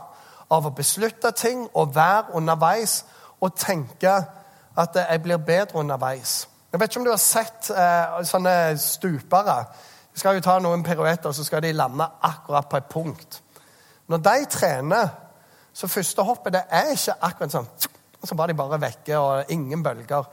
av 0.50 0.66
å 0.66 0.74
beslutte 0.76 1.32
ting 1.36 1.66
og 1.74 1.94
være 1.96 2.34
underveis 2.36 3.02
og 3.40 3.56
tenke 3.56 4.14
at 4.78 4.96
jeg 4.96 5.22
blir 5.22 5.36
bedre 5.36 5.80
underveis. 5.80 6.48
Jeg 6.72 6.80
vet 6.80 6.90
ikke 6.90 7.00
om 7.00 7.06
du 7.06 7.12
har 7.12 7.22
sett 7.22 7.70
eh, 7.72 8.18
sånne 8.28 8.76
stupere 8.80 9.62
de 10.18 10.20
skal 10.20 10.34
jo 10.34 10.42
ta 10.42 10.56
noen 10.58 10.82
piruetter, 10.82 11.30
så 11.30 11.44
skal 11.46 11.62
de 11.62 11.68
lande 11.78 12.02
akkurat 12.26 12.66
på 12.66 12.76
et 12.76 12.86
punkt. 12.90 13.36
Når 14.10 14.18
de 14.18 14.46
trener, 14.50 15.12
så 15.72 15.86
første 15.86 16.24
hoppet 16.26 16.56
det 16.56 16.62
er 16.74 16.90
ikke 16.90 17.14
akkurat 17.22 17.54
sånn 17.54 17.68
Så 18.24 18.34
var 18.34 18.46
de 18.46 18.54
bare 18.58 18.80
vekke, 18.80 19.18
og 19.18 19.50
ingen 19.52 19.82
bølger. 19.82 20.24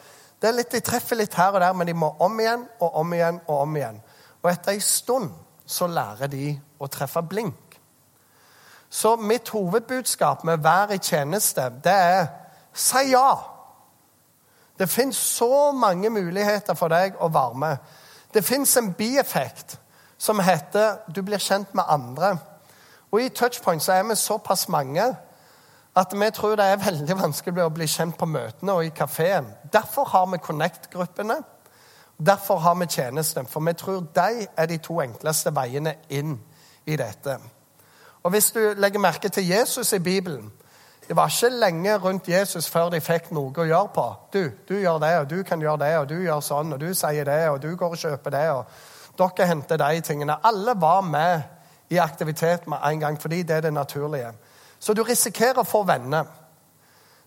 Det 0.41 0.49
er 0.49 0.57
litt, 0.57 0.71
De 0.71 0.79
treffer 0.79 1.15
litt 1.15 1.33
her 1.33 1.53
og 1.53 1.61
der, 1.61 1.73
men 1.73 1.87
de 1.87 1.93
må 1.93 2.15
om 2.19 2.39
igjen 2.39 2.65
og 2.79 2.95
om 3.01 3.13
igjen 3.13 3.39
og 3.47 3.61
om 3.61 3.75
igjen. 3.77 4.01
Og 4.43 4.51
etter 4.51 4.73
en 4.75 4.81
stund 4.81 5.29
så 5.65 5.87
lærer 5.87 6.29
de 6.29 6.51
å 6.79 6.89
treffe 6.91 7.21
blink. 7.25 7.79
Så 8.89 9.15
mitt 9.17 9.49
hovedbudskap 9.49 10.43
med 10.43 10.63
Vær 10.63 10.93
i 10.93 10.99
tjeneste, 11.01 11.69
det 11.83 11.93
er 11.93 12.27
si 12.73 13.09
ja. 13.11 13.35
Det 14.79 14.89
fins 14.89 15.17
så 15.17 15.71
mange 15.71 16.09
muligheter 16.09 16.75
for 16.75 16.91
deg 16.91 17.17
å 17.19 17.31
være 17.31 17.59
med. 17.59 17.77
Det 18.33 18.43
fins 18.43 18.77
en 18.77 18.93
bieffekt 18.93 19.79
som 20.17 20.39
heter 20.39 20.97
'du 21.07 21.21
blir 21.21 21.37
kjent 21.37 21.75
med 21.75 21.83
andre'. 21.87 22.37
Og 23.11 23.21
I 23.21 23.29
Touchpoint 23.29 23.83
så 23.83 23.91
er 23.91 24.03
vi 24.03 24.15
såpass 24.15 24.69
mange 24.69 25.15
at 25.95 26.13
vi 26.13 26.31
tror 26.31 26.55
det 26.55 26.65
er 26.65 26.81
veldig 26.83 27.17
vanskelig 27.19 27.63
å 27.63 27.73
bli 27.73 27.87
kjent 27.87 28.17
på 28.19 28.27
møtene 28.27 28.73
og 28.75 28.85
i 28.85 28.91
kafeen. 28.95 29.47
Derfor 29.73 30.09
har 30.11 30.25
vi 30.31 30.41
Connect-gruppene. 30.43 31.37
Derfor 32.17 32.57
har 32.57 32.75
vi 32.75 32.85
tjenestene, 32.85 33.47
for 33.47 33.59
vi 33.59 33.73
tror 33.73 34.05
de 34.15 34.47
er 34.57 34.65
de 34.71 34.77
to 34.77 35.01
enkleste 35.01 35.51
veiene 35.55 35.95
inn 36.09 36.37
i 36.85 36.95
dette. 36.95 37.37
Og 38.23 38.31
Hvis 38.31 38.51
du 38.51 38.59
legger 38.77 38.99
merke 38.99 39.29
til 39.29 39.47
Jesus 39.47 39.93
i 39.93 39.99
Bibelen 39.99 40.51
Det 41.07 41.15
var 41.15 41.27
ikke 41.29 41.49
lenge 41.49 41.97
rundt 41.97 42.27
Jesus 42.27 42.69
før 42.69 42.89
de 42.89 42.99
fikk 43.01 43.27
noe 43.31 43.53
å 43.61 43.65
gjøre 43.69 43.89
på. 43.93 44.05
Du, 44.33 44.51
du 44.67 44.79
gjør 44.79 44.97
det, 44.99 45.17
og 45.19 45.29
du 45.29 45.43
kan 45.43 45.61
gjøre 45.61 45.77
det, 45.77 45.97
og 45.99 46.07
du 46.09 46.15
gjør 46.23 46.39
sånn, 46.41 46.73
og 46.73 46.79
du 46.81 46.93
sier 46.97 47.25
det, 47.25 47.49
og 47.49 47.61
du 47.61 47.75
går 47.75 47.93
og 47.93 47.97
kjøper 48.01 48.33
det. 48.33 48.49
og 48.51 48.65
dere 49.17 49.47
henter 49.47 49.77
de 49.77 50.01
tingene. 50.01 50.37
Alle 50.43 50.73
var 50.81 51.01
med 51.01 51.41
i 51.89 51.97
aktivitet 51.97 52.67
med 52.67 52.77
en 52.83 52.99
gang, 52.99 53.21
fordi 53.21 53.43
det 53.43 53.55
er 53.55 53.61
det 53.61 53.73
naturlige. 53.73 54.33
Så 54.79 54.93
du 54.93 55.03
risikerer 55.03 55.61
å 55.61 55.67
få 55.67 55.83
venner. 55.87 56.25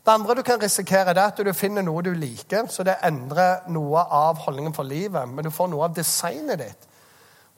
Det 0.04 0.14
andre 0.14 0.34
du 0.34 0.42
kan 0.42 0.60
risikere, 0.62 1.10
er 1.10 1.20
at 1.20 1.40
du 1.44 1.52
finner 1.52 1.82
noe 1.82 2.02
du 2.02 2.14
liker, 2.14 2.66
så 2.66 2.82
det 2.82 3.00
endrer 3.04 3.66
noe 3.68 4.04
av 4.04 4.38
holdningen 4.44 4.74
for 4.74 4.88
livet. 4.88 5.28
Men 5.28 5.44
du 5.44 5.50
får 5.50 5.68
noe 5.68 5.84
av 5.84 5.96
designet 5.96 6.62
ditt. 6.62 6.86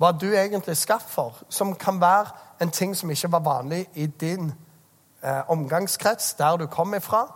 Hva 0.00 0.12
du 0.12 0.30
egentlig 0.32 0.76
skapt 0.80 1.10
for. 1.10 1.36
Som 1.48 1.74
kan 1.74 2.00
være 2.00 2.32
en 2.60 2.70
ting 2.70 2.96
som 2.96 3.10
ikke 3.10 3.30
var 3.32 3.44
vanlig 3.44 3.84
i 3.94 4.06
din 4.06 4.52
eh, 5.22 5.42
omgangskrets, 5.52 6.34
der 6.34 6.56
du 6.56 6.66
kom 6.66 6.94
ifra. 6.94 7.26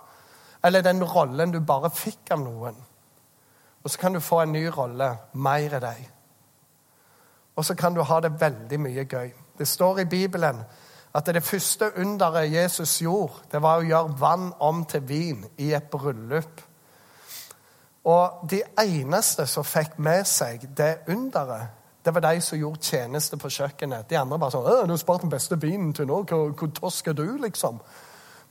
Eller 0.65 0.83
den 0.83 1.05
rollen 1.05 1.53
du 1.53 1.61
bare 1.61 1.91
fikk 1.95 2.33
av 2.35 2.41
noen. 2.41 2.75
Og 3.85 3.91
så 3.91 3.99
kan 4.01 4.15
du 4.15 4.21
få 4.21 4.41
en 4.41 4.53
ny 4.53 4.67
rolle, 4.67 5.11
mer 5.33 5.77
i 5.77 5.81
deg. 5.81 6.11
Og 7.57 7.65
så 7.65 7.75
kan 7.75 7.95
du 7.95 8.03
ha 8.03 8.21
det 8.21 8.41
veldig 8.41 8.81
mye 8.81 9.05
gøy. 9.05 9.31
Det 9.59 9.69
står 9.69 10.01
i 10.01 10.05
Bibelen 10.05 10.65
at 11.15 11.27
det 11.27 11.45
første 11.45 11.93
underet 11.97 12.53
Jesus 12.53 12.99
gjorde, 13.01 13.45
det 13.53 13.63
var 13.63 13.79
å 13.79 13.87
gjøre 13.87 14.17
vann 14.19 14.49
om 14.59 14.85
til 14.85 15.05
vin 15.09 15.45
i 15.59 15.71
et 15.75 15.91
bryllup. 15.91 16.63
Og 18.05 18.49
de 18.51 18.61
eneste 18.83 19.47
som 19.47 19.65
fikk 19.65 19.99
med 19.99 20.27
seg 20.27 20.67
det 20.77 20.97
underet, 21.09 21.71
det 22.05 22.13
var 22.15 22.21
de 22.21 22.41
som 22.45 22.59
gjorde 22.59 22.83
tjeneste 22.85 23.37
på 23.41 23.49
kjøkkenet. 23.49 24.11
De 24.11 24.19
andre 24.19 24.39
bare 24.39 24.51
sånn 24.51 24.89
'Du 24.89 24.97
spart 24.97 25.21
den 25.21 25.31
beste 25.31 25.61
vinen 25.61 25.93
til 25.93 26.07
nå. 26.07 26.23
Hvor, 26.23 26.51
hvor 26.51 26.69
tosk 26.69 27.07
er 27.07 27.13
du?' 27.13 27.39
liksom. 27.39 27.81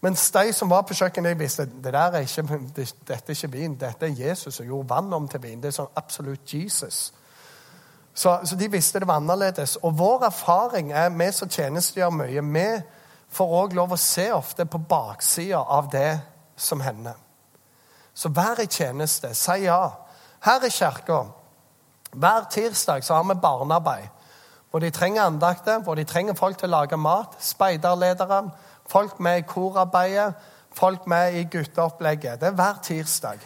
Mens 0.02 0.32
de 0.32 0.54
som 0.54 0.70
var 0.70 0.82
på 0.82 0.94
kjøkkenet, 0.94 1.40
visste 1.40 1.66
det 1.66 1.94
der 1.94 2.12
er 2.12 2.20
ikke, 2.20 2.60
dette 3.08 3.32
er 3.32 3.36
ikke 3.36 3.52
vin. 3.52 3.76
Dette 3.76 4.06
er 4.06 4.10
Jesus 4.10 4.56
som 4.56 4.66
gjorde 4.66 4.90
vann 4.90 5.14
om 5.14 5.28
til 5.28 5.42
vin. 5.42 5.62
Det 5.62 5.68
er 5.68 5.72
sånn 5.72 5.96
absolutt 5.96 6.54
Jesus. 6.54 7.14
Så, 8.14 8.40
så, 8.44 8.56
de 8.56 8.68
visste 8.72 9.00
det 9.00 9.08
var 9.08 9.22
annerledes. 9.22 9.76
Og 9.76 9.98
vår 9.98 10.26
erfaring 10.26 10.92
er, 10.94 11.10
vi 11.10 11.32
som 11.32 11.50
tjenestegjør 11.50 12.14
mye, 12.14 12.44
vi 12.54 12.68
får 13.34 13.54
òg 13.60 13.74
lov 13.74 13.96
å 13.96 13.98
se 13.98 14.28
ofte 14.34 14.66
på 14.70 14.78
baksida 14.78 15.64
av 15.64 15.90
det 15.92 16.20
som 16.58 16.82
hender. 16.82 17.18
Så 18.14 18.30
vær 18.30 18.62
i 18.62 18.70
tjeneste. 18.70 19.34
Si 19.34 19.64
ja. 19.66 19.90
Her 20.44 20.66
i 20.66 20.70
kirka 20.70 21.24
hver 22.14 22.46
tirsdag 22.52 23.04
så 23.04 23.16
har 23.16 23.24
vi 23.24 23.40
barnearbeid. 23.42 24.08
Hvor 24.70 24.80
de 24.80 24.90
trenger 24.90 25.24
andakter, 25.24 25.80
hvor 25.80 25.96
de 25.96 26.04
trenger 26.04 26.34
folk 26.34 26.58
til 26.58 26.70
å 26.70 26.76
lage 26.78 26.98
mat. 26.98 27.36
Speiderledere 27.40 28.44
folk 28.90 29.20
med 29.20 29.38
i 29.38 29.48
korarbeidet, 29.48 30.34
folk 30.74 31.08
med 31.08 31.34
i 31.34 31.44
gutteopplegget. 31.44 32.42
Det 32.42 32.48
er 32.48 32.58
hver 32.58 32.78
tirsdag. 32.84 33.42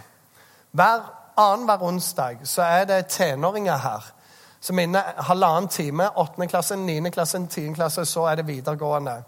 Hver 0.72 1.08
annenhver 1.38 1.84
onsdag 1.84 2.44
så 2.44 2.62
er 2.62 2.86
det 2.86 3.08
tenåringer 3.08 3.78
her 3.78 4.12
som 4.60 4.80
inne 4.80 5.04
halvannen 5.30 5.70
time. 5.72 6.10
Åttende 6.16 6.48
klasse, 6.48 6.76
niende 6.76 7.12
klasse, 7.12 7.42
tiende 7.48 7.76
klasse, 7.76 8.06
så 8.06 8.26
er 8.32 8.40
det 8.40 8.48
videregående. 8.48 9.22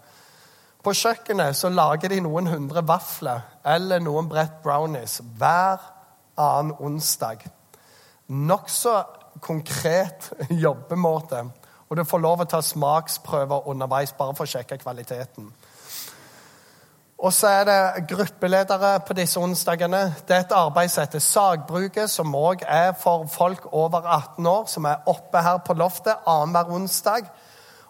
På 0.80 0.94
kjøkkenet 0.96 1.56
så 1.56 1.68
lager 1.68 2.08
de 2.08 2.22
noen 2.24 2.48
hundre 2.48 2.82
vafler 2.88 3.42
eller 3.68 4.00
noen 4.00 4.28
brett 4.30 4.62
brownies 4.64 5.18
hver 5.38 5.82
annen 6.40 6.72
onsdag. 6.80 7.44
Nokså 8.32 8.94
konkret 9.44 10.32
jobbemåte. 10.64 11.44
Og 11.90 11.96
du 11.98 12.04
får 12.06 12.22
lov 12.22 12.44
å 12.44 12.48
ta 12.48 12.62
smaksprøver 12.62 13.66
underveis 13.68 14.14
bare 14.16 14.36
for 14.38 14.46
å 14.46 14.52
sjekke 14.52 14.78
kvaliteten. 14.78 15.50
Og 17.20 17.32
så 17.32 17.46
er 17.46 17.64
det 17.64 18.08
gruppeledere 18.08 19.00
på 19.00 19.12
disse 19.12 19.40
onsdagene. 19.40 20.14
Det 20.28 20.36
er 20.36 20.40
et 20.40 20.52
arbeid 20.56 20.88
som 20.88 21.02
heter 21.04 21.20
Sagbruket, 21.20 22.10
som 22.10 22.34
òg 22.34 22.62
er 22.64 22.94
for 22.96 23.26
folk 23.28 23.66
over 23.72 24.06
18 24.06 24.46
år, 24.46 24.64
som 24.66 24.84
er 24.88 25.02
oppe 25.06 25.42
her 25.44 25.58
på 25.66 25.74
loftet 25.76 26.22
annenhver 26.26 26.72
onsdag. 26.72 27.28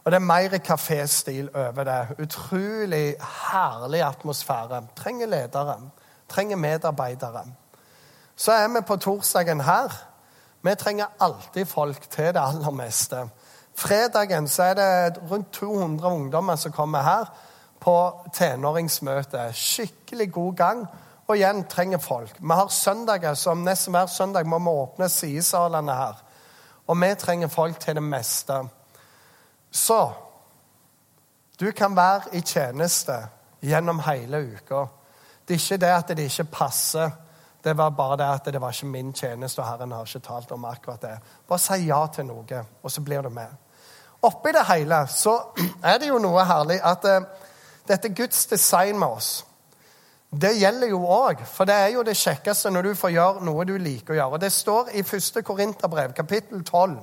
Og 0.04 0.10
det 0.10 0.16
er 0.18 0.26
mer 0.26 0.56
kaféstil 0.58 1.48
over 1.54 1.84
det. 1.84 2.08
Utrolig 2.18 3.14
herlig 3.52 4.02
atmosfære. 4.02 4.82
Trenger 4.96 5.26
ledere. 5.26 5.76
Trenger 6.28 6.56
medarbeidere. 6.56 7.44
Så 8.36 8.52
er 8.52 8.68
vi 8.68 8.80
på 8.86 8.96
torsdagen 8.96 9.60
her. 9.60 9.94
Vi 10.62 10.74
trenger 10.74 11.06
alltid 11.20 11.66
folk 11.66 12.10
til 12.10 12.34
det 12.34 12.42
aller 12.42 12.70
meste. 12.70 13.28
Fredagen 13.76 14.48
så 14.48 14.62
er 14.62 14.74
det 14.74 15.22
rundt 15.30 15.52
200 15.52 16.08
ungdommer 16.08 16.56
som 16.56 16.72
kommer 16.72 17.02
her 17.02 17.24
på 17.80 17.96
tenåringsmøte. 18.34 19.52
Skikkelig 19.52 20.32
god 20.32 20.56
gang. 20.56 20.86
Og 21.26 21.36
igjen 21.36 21.64
trenger 21.70 21.98
folk. 21.98 22.36
Vi 22.38 22.54
har 22.54 22.68
søndager 22.68 23.34
som 23.34 23.64
nesten 23.64 23.94
hver 23.94 24.06
søndag 24.06 24.46
må 24.46 24.58
vi 24.58 24.72
åpne 24.82 25.08
sidesalene 25.08 25.94
her. 25.94 26.22
Og 26.86 27.00
vi 27.00 27.14
trenger 27.14 27.48
folk 27.48 27.78
til 27.80 27.94
det 27.94 28.02
meste. 28.02 28.56
Så 29.70 30.12
du 31.60 31.70
kan 31.70 31.96
være 31.96 32.34
i 32.34 32.40
tjeneste 32.40 33.14
gjennom 33.62 34.00
hele 34.00 34.42
uka. 34.56 34.84
Det 35.48 35.54
er 35.54 35.60
ikke 35.60 35.76
det 35.76 35.92
at 35.94 36.08
det 36.08 36.24
ikke 36.24 36.44
passer. 36.44 37.10
Det 37.64 37.76
var 37.76 37.90
bare 37.90 38.16
det 38.16 38.24
at 38.34 38.52
det 38.52 38.60
var 38.60 38.72
ikke 38.72 38.86
min 38.86 39.12
tjeneste, 39.12 39.60
og 39.60 39.68
Herren 39.68 39.92
har 39.92 40.06
ikke 40.06 40.26
talt 40.26 40.52
om 40.52 40.64
akkurat 40.64 41.02
det. 41.02 41.18
Bare 41.48 41.58
si 41.58 41.86
ja 41.86 42.06
til 42.06 42.26
noe, 42.26 42.64
og 42.82 42.90
så 42.90 43.00
blir 43.00 43.22
du 43.22 43.28
med. 43.28 43.46
Oppi 44.22 44.52
det 44.52 44.64
hele 44.68 45.06
så 45.06 45.38
er 45.84 45.98
det 45.98 46.08
jo 46.08 46.18
noe 46.18 46.44
herlig 46.44 46.80
at 46.84 47.04
eh, 47.04 47.22
dette 47.90 48.12
Guds 48.14 48.46
design 48.46 48.98
med 48.98 49.18
oss, 49.18 49.30
det 50.30 50.52
gjelder 50.60 50.92
jo 50.92 51.02
òg. 51.10 51.42
For 51.50 51.66
det 51.66 51.74
er 51.74 51.88
jo 51.96 52.04
det 52.06 52.14
kjekkeste 52.18 52.70
når 52.70 52.90
du 52.90 52.98
får 52.98 53.14
gjøre 53.16 53.46
noe 53.46 53.66
du 53.66 53.74
liker 53.82 54.14
å 54.14 54.20
gjøre. 54.20 54.36
Og 54.38 54.40
Det 54.40 54.52
står 54.54 54.92
i 54.94 55.02
1. 55.02 55.42
Korinterbrev, 55.44 56.14
kapittel 56.14 56.62
12 56.62 57.00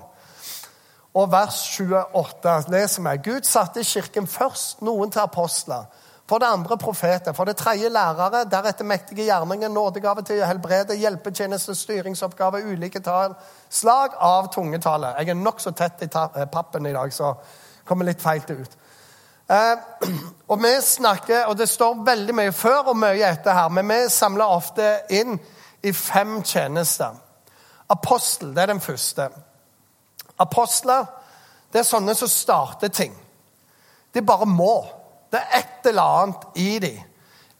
og 1.17 1.31
vers 1.31 1.55
28. 1.79 2.51
leser 2.69 3.01
vi. 3.01 3.15
Gud 3.25 3.47
satte 3.47 3.83
kirken 3.83 4.27
først, 4.27 4.81
noen 4.85 5.11
til 5.11 5.23
apostler. 5.23 5.87
For 6.27 6.43
det 6.43 6.49
andre 6.51 6.77
profeter. 6.77 7.33
For 7.33 7.47
det 7.47 7.55
tredje 7.57 7.89
lærere. 7.89 8.43
Deretter 8.51 8.85
mektige 8.85 9.25
gjerninger, 9.25 9.71
nådegave 9.71 10.21
til 10.27 10.43
å 10.43 10.49
helbrede, 10.49 10.97
hjelpetjeneste, 10.99 11.75
styringsoppgave, 11.75 12.61
ulike 12.67 12.99
tall. 12.99 13.33
Slag 13.69 14.17
av 14.19 14.51
tungetale. 14.53 15.15
Jeg 15.17 15.31
er 15.31 15.39
nokså 15.39 15.71
tett 15.71 16.03
i 16.03 16.09
pappen 16.11 16.85
i 16.85 16.93
dag, 16.93 17.13
så 17.13 17.33
kommer 17.87 18.05
litt 18.05 18.21
feil 18.21 18.43
ut. 18.51 18.77
Eh, 19.49 19.77
og 20.47 20.63
vi 20.63 20.81
snakker, 20.81 21.45
og 21.45 21.57
Det 21.57 21.69
står 21.69 22.03
veldig 22.05 22.35
mye 22.35 22.51
før 22.51 22.91
og 22.91 22.97
mye 22.97 23.31
etter 23.31 23.53
her, 23.53 23.69
men 23.69 23.89
vi 23.89 24.09
samler 24.09 24.45
ofte 24.45 24.99
inn 25.09 25.39
i 25.83 25.93
fem 25.93 26.43
tjenester. 26.43 27.15
Apostel 27.89 28.55
det 28.55 28.61
er 28.61 28.73
den 28.73 28.81
første. 28.81 29.29
Apostler 30.39 31.05
det 31.73 31.79
er 31.79 31.87
sånne 31.87 32.15
som 32.15 32.27
starter 32.27 32.87
ting. 32.87 33.15
De 34.13 34.21
bare 34.21 34.45
må. 34.45 34.85
Det 35.31 35.39
er 35.39 35.59
et 35.59 35.89
eller 35.89 36.21
annet 36.21 36.45
i 36.55 36.79
dem. 36.79 36.99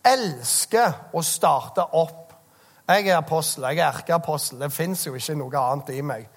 Elsker 0.08 0.94
å 1.14 1.22
starte 1.22 1.84
opp. 1.84 2.34
Jeg 2.88 3.08
er 3.08 3.18
apostel, 3.18 3.64
jeg 3.68 3.82
er 3.82 3.92
erkeapostel. 3.92 4.60
Det 4.60 4.72
fins 4.72 5.06
jo 5.06 5.16
ikke 5.16 5.36
noe 5.36 5.60
annet 5.60 5.92
i 5.92 6.02
meg. 6.02 6.30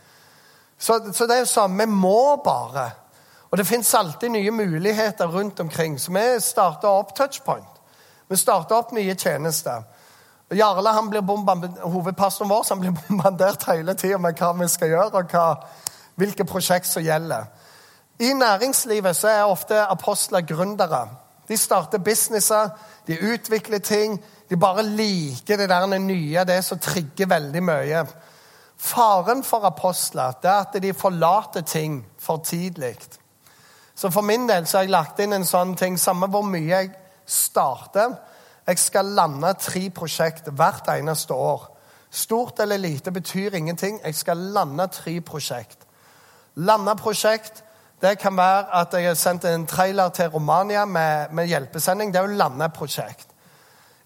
Så, 0.79 0.99
så 1.15 1.27
det 1.31 1.39
er 1.39 1.47
sånn, 1.47 1.77
vi 1.79 1.87
må 1.87 2.41
bare. 2.45 2.89
Og 3.51 3.59
det 3.59 3.67
fins 3.67 3.95
alltid 3.95 4.31
nye 4.31 4.51
muligheter 4.51 5.27
rundt 5.27 5.61
omkring. 5.61 5.99
Så 6.01 6.13
vi 6.13 6.41
starter 6.41 6.89
opp 6.89 7.17
Touchpoint. 7.17 7.81
Vi 8.29 8.37
starter 8.37 8.77
opp 8.77 8.93
nye 8.93 9.15
tjenester. 9.19 9.83
Jarle 10.55 10.91
han 10.95 11.11
blir 11.11 11.23
Hovedpastoren 11.83 12.51
vår 12.51 12.67
han 12.69 12.81
blir 12.81 12.95
bombardert 13.09 13.67
hele 13.71 13.95
tida 13.95 14.19
med 14.19 14.39
hva 14.39 14.53
vi 14.59 14.69
skal 14.69 14.93
gjøre, 14.93 15.23
og 15.23 15.35
hva, 15.35 15.47
hvilke 16.19 16.47
prosjekt 16.47 16.87
som 16.91 17.03
gjelder. 17.03 17.51
I 18.21 18.33
næringslivet 18.35 19.17
så 19.17 19.29
er 19.29 19.45
ofte 19.49 19.79
apostler 19.87 20.47
gründere. 20.47 21.09
De 21.49 21.57
starter 21.57 21.99
businesser, 21.99 22.71
de 23.07 23.19
utvikler 23.33 23.79
ting. 23.79 24.21
De 24.51 24.57
bare 24.57 24.83
liker 24.83 25.57
det 25.57 25.69
der 25.71 25.87
nye, 25.99 26.45
det 26.45 26.65
som 26.65 26.79
trigger 26.79 27.27
veldig 27.27 27.63
mye. 27.63 28.05
Faren 28.77 29.43
for 29.45 29.67
apostler 29.67 30.39
det 30.43 30.51
er 30.51 30.61
at 30.67 30.83
de 30.83 30.93
forlater 30.95 31.61
ting 31.61 32.05
for 32.19 32.43
tidlig. 32.45 32.97
Så 34.01 34.09
for 34.11 34.25
min 34.25 34.49
del 34.49 34.65
så 34.67 34.79
har 34.79 34.87
jeg 34.87 34.95
lagt 34.95 35.19
inn 35.21 35.37
en 35.37 35.45
sånn 35.45 35.75
ting 35.77 35.99
Samme 36.01 36.31
hvor 36.33 36.47
mye 36.49 36.69
jeg 36.71 36.95
starter. 37.29 38.15
Jeg 38.65 38.79
skal 38.81 39.11
lande 39.13 39.51
tre 39.61 39.83
prosjekt 39.93 40.49
hvert 40.57 40.89
eneste 40.89 41.37
år. 41.37 41.67
Stort 42.11 42.63
eller 42.65 42.81
lite 42.81 43.13
betyr 43.13 43.59
ingenting. 43.59 43.99
Jeg 44.01 44.17
skal 44.17 44.41
lande 44.57 44.87
tre 44.95 45.19
prosjekt. 45.21 45.85
Lande 46.57 46.95
prosjekt 46.97 47.61
det 48.01 48.15
kan 48.23 48.37
være 48.37 48.71
at 48.81 48.97
jeg 48.97 49.11
har 49.11 49.19
sendt 49.21 49.45
en 49.45 49.67
trailer 49.69 50.09
til 50.17 50.33
Romania 50.33 50.87
med, 50.89 51.35
med 51.37 51.53
hjelpesending. 51.53 52.15
Det 52.15 52.23
er 52.23 52.31
å 52.31 52.39
lande 52.41 52.71
prosjekt. 52.73 53.30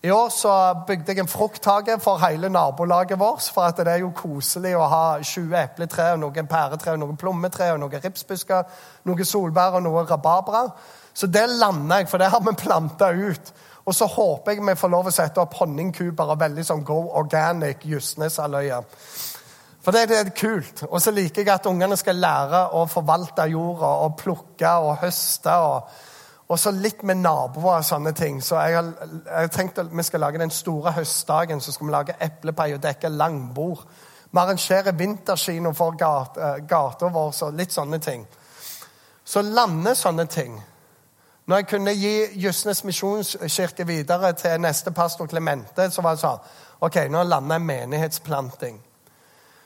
I 0.05 0.11
år 0.13 0.29
så 0.29 0.51
bygde 0.87 1.15
jeg 1.15 1.23
en 1.23 1.29
frukthage 1.29 1.95
for 2.05 2.21
hele 2.21 2.51
nabolaget 2.53 3.17
vårt. 3.19 3.47
For 3.55 3.65
at 3.65 3.79
det 3.81 3.89
er 3.89 4.03
jo 4.03 4.11
koselig 4.13 4.75
å 4.77 4.85
ha 4.93 5.05
20 5.25 5.57
epletre, 5.63 6.11
noen 6.21 6.51
pæretre, 6.51 6.99
noen 7.01 7.17
plommetre, 7.17 7.71
noen 7.81 8.05
ripsbusker, 8.05 8.69
noen 9.09 9.31
solbær 9.31 9.79
og 9.79 9.87
noe 9.87 10.05
rabarbra. 10.05 10.67
Så 11.15 11.31
det 11.33 11.47
lander 11.57 12.03
jeg, 12.03 12.11
for 12.13 12.21
det 12.21 12.29
har 12.35 12.45
vi 12.45 12.53
planta 12.61 13.09
ut. 13.17 13.55
Og 13.85 13.97
så 13.97 14.09
håper 14.13 14.53
jeg 14.53 14.69
vi 14.69 14.77
får 14.77 14.93
lov 14.93 15.09
å 15.09 15.17
sette 15.23 15.41
opp 15.41 15.57
honningkuber 15.63 16.37
og 16.37 16.41
veldig 16.41 16.69
sånn 16.69 16.85
go 16.85 17.01
organic 17.17 17.89
Justneshalvøya. 17.89 18.85
For 19.85 19.93
det, 19.93 20.09
det, 20.13 20.19
er 20.21 20.37
kult. 20.37 20.85
Og 20.91 21.01
så 21.01 21.17
liker 21.17 21.47
jeg 21.47 21.55
at 21.55 21.69
ungene 21.69 21.97
skal 21.97 22.21
lære 22.21 22.67
å 22.77 22.85
forvalte 22.93 23.49
jorda 23.49 23.97
og 24.05 24.19
plukke 24.21 24.81
og 24.85 24.99
høste. 25.01 25.57
og 25.57 26.13
og 26.49 26.59
så 26.59 26.71
litt 26.71 27.03
med 27.03 27.23
naboer 27.25 27.79
og 27.79 27.85
sånne 27.85 28.13
ting. 28.13 28.43
Så 28.43 28.59
jeg 28.61 28.77
har, 28.77 28.91
jeg 29.27 29.37
har 29.37 29.47
tenkt 29.53 29.79
at 29.81 29.93
vi 29.93 30.03
skal 30.03 30.21
lage 30.21 30.39
den 30.39 30.51
store 30.51 30.93
høstdagen. 30.93 31.61
Så 31.61 31.73
skal 31.73 31.87
vi 31.87 31.93
lage 31.93 32.17
eplepai 32.21 32.75
og 32.75 32.83
dekke 32.83 33.09
langbord. 33.09 33.87
Vi 34.31 34.39
arrangerer 34.39 34.93
vinterkino 34.93 35.73
for 35.73 35.97
gata, 35.97 37.07
eh, 37.07 37.13
vår, 37.13 37.31
så 37.31 37.51
litt 37.51 37.73
sånne 37.73 37.99
ting. 37.99 38.27
Så 39.25 39.43
lande 39.43 39.95
sånne 39.95 40.27
ting. 40.27 40.63
Når 41.47 41.57
jeg 41.57 41.67
kunne 41.67 41.93
gi 41.93 42.41
Justnes 42.41 42.85
misjonskirke 42.85 43.87
videre 43.87 44.33
til 44.33 44.61
neste 44.61 44.91
pastor 44.91 45.27
Clemente, 45.27 45.91
så 45.91 46.03
var 46.03 46.15
det 46.15 46.25
sånn 46.25 46.39
OK, 46.81 46.97
nå 47.09 47.23
lander 47.23 47.59
jeg 47.59 47.67
menighetsplanting. 47.69 48.81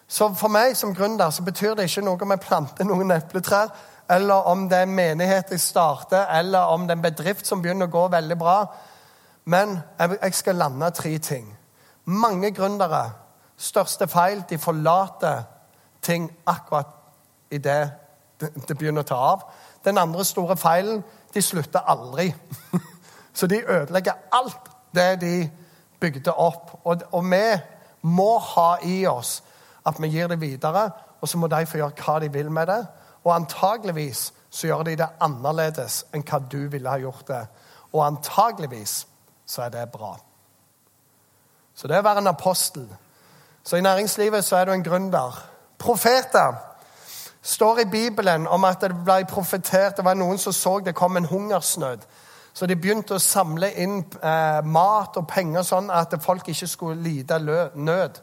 Så 0.08 0.30
for 0.34 0.48
meg 0.48 0.76
som 0.76 0.94
gründer 0.94 1.30
så 1.30 1.42
betyr 1.42 1.74
det 1.74 1.88
ikke 1.88 2.02
noe 2.06 2.22
om 2.22 2.30
jeg 2.30 2.40
planter 2.40 2.86
noen 2.88 3.10
epletrær 3.12 3.72
eller 4.10 4.34
om 4.34 4.68
det 4.68 4.78
er 4.78 4.82
en 4.82 4.94
menighet 4.94 5.50
jeg 5.50 5.60
starter, 5.60 6.26
eller 6.38 6.58
om 6.58 6.86
det 6.86 6.90
er 6.90 6.96
en 6.96 7.02
bedrift 7.02 7.46
som 7.46 7.62
begynner 7.62 7.88
å 7.88 7.92
gå 7.92 8.08
veldig 8.08 8.38
bra. 8.38 8.58
Men 9.44 9.78
jeg 9.98 10.34
skal 10.34 10.60
lande 10.60 10.90
tre 10.90 11.18
ting. 11.18 11.48
Mange 12.04 12.50
gründere, 12.56 13.10
største 13.56 14.08
feil, 14.08 14.42
de 14.50 14.58
forlater 14.58 15.42
ting 16.02 16.30
akkurat 16.46 16.94
idet 17.50 17.90
det 18.40 18.76
begynner 18.78 19.02
å 19.02 19.08
ta 19.08 19.18
av. 19.32 19.46
Den 19.84 19.98
andre 19.98 20.24
store 20.24 20.56
feilen 20.56 21.02
de 21.34 21.42
slutter 21.42 21.84
aldri. 21.90 22.30
Så 23.38 23.46
de 23.46 23.62
ødelegger 23.66 24.12
alt 24.32 24.70
det 24.94 25.20
de 25.20 25.50
bygde 26.00 26.32
opp. 26.32 26.78
Og, 26.84 27.02
og 27.12 27.24
vi 27.24 27.44
må 28.02 28.38
ha 28.38 28.70
i 28.82 29.06
oss 29.06 29.42
at 29.86 29.98
vi 30.02 30.10
gir 30.12 30.28
det 30.28 30.40
videre, 30.40 30.90
og 31.20 31.28
så 31.28 31.38
må 31.38 31.48
de 31.50 31.66
få 31.66 31.78
gjøre 31.80 32.04
hva 32.04 32.18
de 32.22 32.28
vil 32.32 32.50
med 32.52 32.66
det. 32.68 32.82
Og 33.24 33.34
antageligvis 33.34 34.32
så 34.50 34.66
gjør 34.66 34.82
de 34.88 34.96
det 35.00 35.08
annerledes 35.20 36.04
enn 36.14 36.24
hva 36.24 36.40
du 36.50 36.60
ville 36.72 36.90
ha 36.90 37.00
gjort 37.00 37.26
det. 37.28 37.42
Og 37.92 38.06
antageligvis 38.06 39.02
så 39.46 39.62
er 39.66 39.74
det 39.74 39.90
bra. 39.92 40.16
Så 41.74 41.88
det 41.88 41.96
er 41.96 42.02
å 42.02 42.08
være 42.08 42.24
en 42.24 42.32
apostel 42.32 42.88
Så 43.62 43.76
i 43.76 43.84
næringslivet 43.84 44.44
så 44.44 44.56
er 44.56 44.64
du 44.64 44.72
en 44.72 44.82
gründer. 44.82 45.34
Profeter 45.78 46.54
står 47.42 47.78
i 47.78 47.84
Bibelen 47.84 48.46
om 48.46 48.64
at 48.64 48.80
det 48.80 48.96
ble 49.04 49.26
profetert 49.28 49.96
Det 49.96 50.04
var 50.04 50.16
noen 50.16 50.38
som 50.38 50.52
så 50.52 50.78
det 50.80 50.94
kom 50.94 51.16
en 51.16 51.28
hungersnød. 51.28 51.98
Så 52.52 52.66
de 52.66 52.76
begynte 52.76 53.14
å 53.14 53.22
samle 53.22 53.70
inn 53.78 54.00
eh, 54.00 54.64
mat 54.64 55.16
og 55.16 55.28
penger 55.28 55.62
sånn 55.62 55.90
at 55.94 56.16
folk 56.22 56.48
ikke 56.48 56.66
skulle 56.66 57.02
lide 57.02 57.38
nød. 57.74 58.18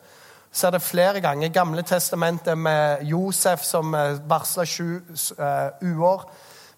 Så 0.55 0.67
er 0.67 0.77
det 0.77 0.85
flere 0.85 1.19
ganger 1.19 1.51
Gamle 1.51 1.83
testamentet 1.83 2.57
med 2.57 3.03
Josef 3.03 3.63
som 3.67 3.91
varsler 3.91 4.27
varsla 4.29 4.65
sju 4.65 5.01
uh, 5.35 5.69
uår. 5.83 6.23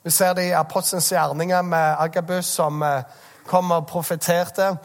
Vi 0.03 0.11
ser 0.11 0.33
det 0.33 0.47
i 0.49 0.55
Apostelens 0.57 1.11
gjerninger 1.11 1.61
med 1.61 1.95
Agabus 1.99 2.49
som 2.57 2.79
kommer 2.81 3.03
kom 3.47 3.71
og 3.71 3.87
profeterte. 3.87 4.75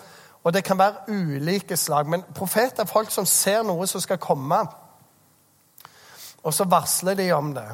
Og 0.43 0.55
det 0.55 0.65
kan 0.65 0.79
være 0.79 1.07
ulike 1.09 1.77
slag. 1.77 2.09
Men 2.11 2.25
profeter 2.35 2.83
er 2.83 2.91
folk 2.91 3.11
som 3.11 3.27
ser 3.27 3.63
noe 3.67 3.87
som 3.91 4.03
skal 4.03 4.21
komme. 4.23 4.63
Og 6.43 6.55
så 6.55 6.67
varsler 6.67 7.19
de 7.19 7.31
om 7.33 7.53
det. 7.55 7.69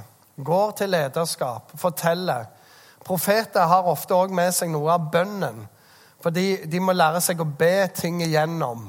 Går 0.45 0.71
til 0.79 0.93
lederskap, 0.93 1.73
forteller. 1.81 2.45
Profeter 3.05 3.67
har 3.67 3.89
ofte 3.89 4.15
òg 4.15 4.35
med 4.35 4.53
seg 4.55 4.71
noe 4.71 4.93
av 4.95 5.09
bønnen. 5.13 5.65
Fordi 6.23 6.67
de 6.67 6.81
må 6.83 6.93
lære 6.93 7.23
seg 7.25 7.41
å 7.41 7.49
be 7.59 7.89
ting 7.95 8.21
igjennom, 8.23 8.89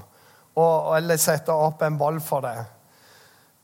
og, 0.59 0.97
eller 0.97 1.17
sette 1.17 1.53
opp 1.55 1.81
en 1.85 1.99
vold 1.99 2.21
for 2.25 2.45
det. 2.45 2.57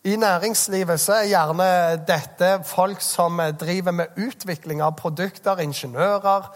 I 0.05 0.15
næringslivet 0.21 1.01
så 1.01 1.13
er 1.19 1.31
gjerne 1.31 1.67
dette 2.05 2.49
folk 2.63 3.01
som 3.01 3.41
driver 3.59 3.91
med 3.91 4.19
utvikling 4.21 4.83
av 4.85 4.93
produkter, 4.99 5.59
ingeniører, 5.63 6.51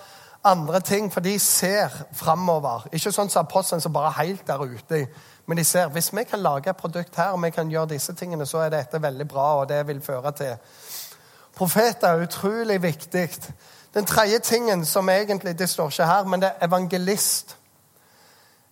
andre 0.45 0.79
ting, 0.79 1.09
for 1.13 1.19
de 1.25 1.39
ser 1.39 1.89
framover. 2.13 2.85
Ikke 2.93 3.11
sånn 3.11 3.29
som 3.29 3.47
apostelen 3.47 3.81
som 3.81 3.93
bare 3.93 4.13
er 4.13 4.27
helt 4.27 4.45
der 4.47 4.61
ute. 4.61 5.01
Men 5.49 5.57
de 5.57 5.65
ser 5.65 5.89
hvis 5.89 6.11
vi 6.13 6.23
kan 6.29 6.45
lage 6.45 6.69
et 6.69 6.77
produkt 6.77 7.17
her 7.17 7.33
og 7.33 7.41
vi 7.43 7.49
kan 7.49 7.71
gjøre 7.71 7.95
disse 7.95 8.13
tingene, 8.13 8.45
så 8.45 8.61
er 8.67 8.69
dette 8.69 9.01
veldig 9.01 9.27
bra, 9.27 9.47
og 9.61 9.69
det 9.69 9.81
vil 9.87 10.01
føre 10.01 10.31
til 10.37 10.55
Profeter 11.59 12.07
er 12.07 12.21
utrolig 12.23 12.77
viktig. 12.81 13.29
Den 13.93 14.05
tredje 14.05 14.39
tingen 14.39 14.85
som 14.85 15.09
egentlig 15.09 15.59
Det 15.59 15.69
står 15.69 15.89
ikke 15.89 16.05
her, 16.05 16.23
men 16.23 16.41
det 16.41 16.49
er 16.49 16.67
evangelist. 16.67 17.57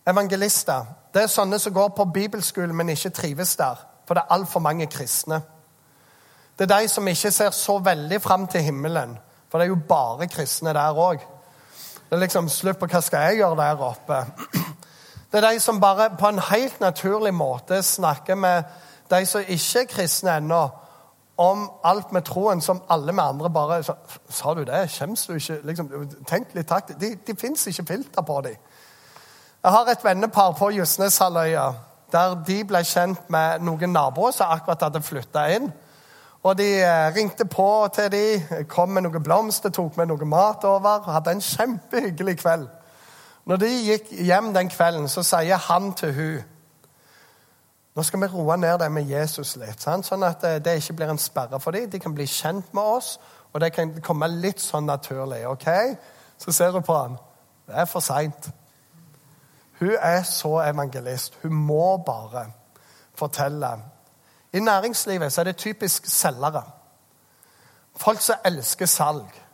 Evangelister. 0.08 0.84
Det 1.14 1.22
er 1.22 1.30
sånne 1.32 1.58
som 1.58 1.74
går 1.74 1.88
på 1.96 2.04
bibelskolen, 2.14 2.76
men 2.76 2.88
ikke 2.88 3.10
trives 3.10 3.56
der. 3.56 3.80
For 4.06 4.16
det 4.16 4.24
er 4.24 4.34
altfor 4.34 4.60
mange 4.64 4.86
kristne. 4.86 5.42
Det 6.58 6.70
er 6.70 6.80
de 6.80 6.88
som 6.88 7.08
ikke 7.08 7.30
ser 7.30 7.50
så 7.50 7.78
veldig 7.78 8.22
fram 8.22 8.46
til 8.46 8.60
himmelen. 8.60 9.18
For 9.50 9.58
det 9.58 9.66
er 9.66 9.68
jo 9.68 9.80
bare 9.88 10.28
kristne 10.28 10.72
der 10.74 10.96
òg. 10.96 11.20
Det 12.08 12.16
er 12.16 12.22
liksom 12.24 12.48
slutt 12.48 12.78
på 12.80 12.88
hva 12.88 13.00
skal 13.04 13.28
jeg 13.28 13.42
gjøre 13.42 13.56
der 13.56 13.84
oppe. 13.84 14.24
Det 15.32 15.44
er 15.44 15.50
de 15.50 15.60
som 15.60 15.80
bare 15.80 16.06
på 16.16 16.28
en 16.28 16.38
helt 16.38 16.80
naturlig 16.80 17.34
måte 17.34 17.82
snakker 17.82 18.34
med 18.34 18.62
de 19.10 19.26
som 19.26 19.40
ikke 19.40 19.82
er 19.82 19.90
kristne 19.90 20.36
ennå, 20.36 20.68
om 21.36 21.66
alt 21.84 22.12
med 22.12 22.24
troen 22.24 22.60
som 22.60 22.80
alle 22.88 23.12
med 23.12 23.24
andre 23.24 23.50
bare 23.50 23.82
Sa 24.28 24.54
du 24.54 24.64
det? 24.64 24.90
Skjems 24.90 25.26
du 25.26 25.34
ikke? 25.34 25.60
Liksom, 25.64 25.90
tenk 26.26 26.54
litt 26.54 26.66
takt. 26.66 26.94
De, 27.00 27.12
de 27.26 27.36
fins 27.36 27.66
ikke 27.66 27.84
filter 27.86 28.22
på 28.22 28.40
dem. 28.40 28.56
Jeg 29.68 29.72
har 29.72 29.88
et 29.92 30.04
vennepar 30.04 30.52
på 30.56 30.70
Justneshalvøya 30.70 31.62
der 32.12 32.34
de 32.46 32.54
ble 32.64 32.80
kjent 32.88 33.26
med 33.28 33.60
noen 33.60 33.92
naboer 33.92 34.32
som 34.32 34.48
akkurat 34.48 34.80
hadde 34.86 35.02
flytta 35.04 35.42
inn. 35.52 35.66
Og 36.40 36.54
de 36.56 36.68
eh, 36.80 37.08
ringte 37.12 37.44
på 37.44 37.66
til 37.92 38.06
de, 38.14 38.22
kom 38.64 38.94
med 38.96 39.04
noen 39.04 39.20
blomster, 39.22 39.68
tok 39.68 39.98
med 40.00 40.08
noe 40.08 40.24
mat 40.24 40.64
over. 40.64 41.02
og 41.04 41.10
Hadde 41.12 41.34
en 41.36 41.44
kjempehyggelig 41.44 42.38
kveld. 42.40 42.64
Når 43.44 43.60
de 43.60 43.68
gikk 43.90 44.08
hjem 44.30 44.48
den 44.54 44.70
kvelden, 44.72 45.04
så 45.08 45.20
sier 45.22 45.60
han 45.66 45.92
til 45.92 46.14
hun 46.16 46.46
nå 47.96 48.06
skal 48.08 48.22
vi 48.22 48.30
roe 48.32 48.56
ned 48.56 48.78
det 48.80 48.88
med 48.94 49.12
Jesus 49.12 49.56
litt, 49.60 49.84
sånn 49.84 50.24
at 50.24 50.46
eh, 50.48 50.62
det 50.64 50.78
ikke 50.80 50.96
blir 51.02 51.12
en 51.12 51.20
sperre 51.20 51.60
for 51.60 51.76
dem. 51.76 51.90
De 51.92 52.00
kan 52.00 52.16
bli 52.16 52.24
kjent 52.24 52.72
med 52.72 52.88
oss, 52.96 53.18
og 53.52 53.60
det 53.60 53.74
kan 53.76 53.92
komme 54.00 54.30
litt 54.32 54.64
sånn 54.64 54.88
naturlig. 54.88 55.44
ok? 55.50 55.68
Så 56.40 56.56
ser 56.56 56.72
du 56.72 56.80
på 56.80 56.96
han. 56.96 57.20
Det 57.68 57.76
er 57.84 57.92
for 57.92 58.00
seint. 58.00 58.48
Hun 59.80 59.96
er 60.00 60.22
så 60.22 60.60
evangelist. 60.62 61.38
Hun 61.42 61.52
må 61.52 61.96
bare 62.06 62.46
fortelle. 63.14 63.70
I 64.52 64.60
næringslivet 64.60 65.38
er 65.38 65.44
det 65.44 65.56
typisk 65.56 66.06
selgere. 66.06 66.62
Folk 67.96 68.20
som 68.20 68.36
elsker 68.44 68.86
salg 68.86 69.44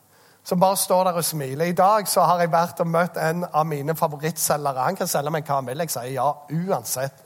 som 0.45 0.61
bare 0.61 0.77
står 0.77 1.05
der 1.05 1.13
og 1.13 1.25
smiler. 1.25 1.65
I 1.65 1.73
dag 1.73 2.09
så 2.09 2.21
har 2.21 2.41
jeg 2.41 2.53
vært 2.53 2.81
og 2.81 2.87
møtt 2.87 3.17
en 3.17 3.47
av 3.53 3.65
mine 3.67 3.97
favorittselgere. 3.97 4.85
Han 4.85 4.97
kan 4.97 5.09
selge 5.09 5.33
meg 5.33 5.47
hva 5.49 5.61
han 5.61 5.71
vil. 5.71 5.81
Jeg 5.81 5.93
sier 5.95 6.11
ja 6.13 6.27
uansett. 6.53 7.23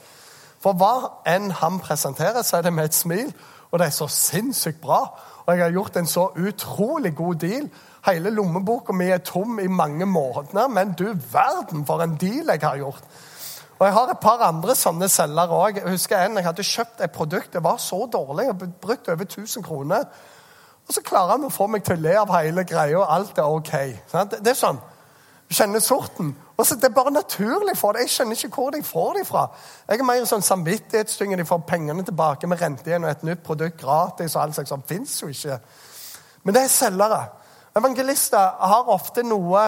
For 0.62 0.78
hva 0.78 0.92
enn 1.26 1.50
han 1.50 1.80
presenterer, 1.82 2.42
så 2.42 2.58
er 2.58 2.68
det 2.68 2.72
med 2.72 2.90
et 2.90 2.94
smil. 2.94 3.32
Og 3.70 3.78
det 3.78 3.88
er 3.88 3.96
så 3.96 4.06
sinnssykt 4.06 4.80
bra. 4.80 5.00
Og 5.46 5.50
jeg 5.54 5.64
har 5.64 5.74
gjort 5.74 5.96
en 5.96 6.06
så 6.06 6.28
utrolig 6.37 7.14
god 7.16 7.34
deal. 7.42 7.68
Hele 8.09 8.31
lommeboka 8.31 8.92
mi 8.97 9.11
er 9.12 9.18
tom 9.18 9.59
i 9.61 9.66
mange 9.68 10.07
måneder, 10.07 10.68
men 10.68 10.94
du 10.97 11.05
verden 11.33 11.85
for 11.87 12.01
en 12.03 12.16
deal 12.16 12.49
jeg 12.49 12.62
har 12.62 12.77
gjort. 12.77 13.05
Og 13.79 13.87
Jeg 13.87 13.94
har 13.94 14.11
et 14.11 14.18
par 14.18 14.42
andre 14.42 14.75
sånne 14.75 15.09
selgere 15.09 15.55
òg. 15.55 15.77
Jeg 15.77 15.90
husker 15.92 16.18
en, 16.18 16.37
jeg 16.37 16.44
hadde 16.44 16.64
kjøpt 16.66 17.03
et 17.05 17.12
produkt. 17.14 17.53
Det 17.53 17.62
var 17.62 17.77
så 17.77 18.09
dårlig. 18.12 18.47
Jeg 18.47 18.73
brukt 18.81 19.09
over 19.09 19.25
1000 19.25 19.62
kroner. 19.62 20.05
Og 20.88 20.94
så 20.94 21.03
klarer 21.05 21.37
han 21.37 21.44
å 21.44 21.53
få 21.53 21.66
meg 21.66 21.85
til 21.85 21.99
å 21.99 22.01
le 22.01 22.14
av 22.18 22.33
hele 22.33 22.64
greia, 22.64 22.99
og 22.99 23.12
alt 23.12 23.38
er 23.38 23.44
OK. 23.44 23.73
Det, 24.11 24.51
er 24.51 24.57
sånn. 24.57 24.81
Du 25.49 25.55
kjenner 25.55 25.85
sorten. 25.85 26.33
Og 26.57 26.66
så 26.66 26.75
Det 26.75 26.88
er 26.88 26.97
bare 26.97 27.12
naturlig 27.12 27.77
for 27.77 27.92
deg. 27.92 28.09
Jeg 28.09 28.16
skjønner 28.16 28.40
ikke 28.40 28.55
hvor 28.57 28.71
de 28.75 28.83
får 28.83 29.12
det 29.18 29.27
fra. 29.29 29.47
Jeg 29.88 30.01
er 30.01 30.09
mer 30.11 30.25
sånn 30.27 30.42
samvittighetstynge. 30.42 31.37
De 31.37 31.47
får 31.47 31.66
pengene 31.68 32.05
tilbake 32.05 32.49
med 32.49 32.61
rente 32.61 32.90
igjen 32.90 33.05
og 33.05 33.11
et 33.11 33.23
nytt 33.23 33.44
produkt 33.44 33.79
gratis. 33.81 34.35
og 34.35 34.42
alt 34.42 34.55
slags 34.55 34.73
sånn. 34.75 34.87
Fins 34.88 35.21
jo 35.23 35.29
ikke. 35.29 35.61
Men 36.42 36.55
det 36.55 36.62
er 36.64 36.73
selgere. 36.73 37.21
Evangelister 37.76 38.57
har 38.61 38.88
ofte 38.88 39.22
noe 39.22 39.64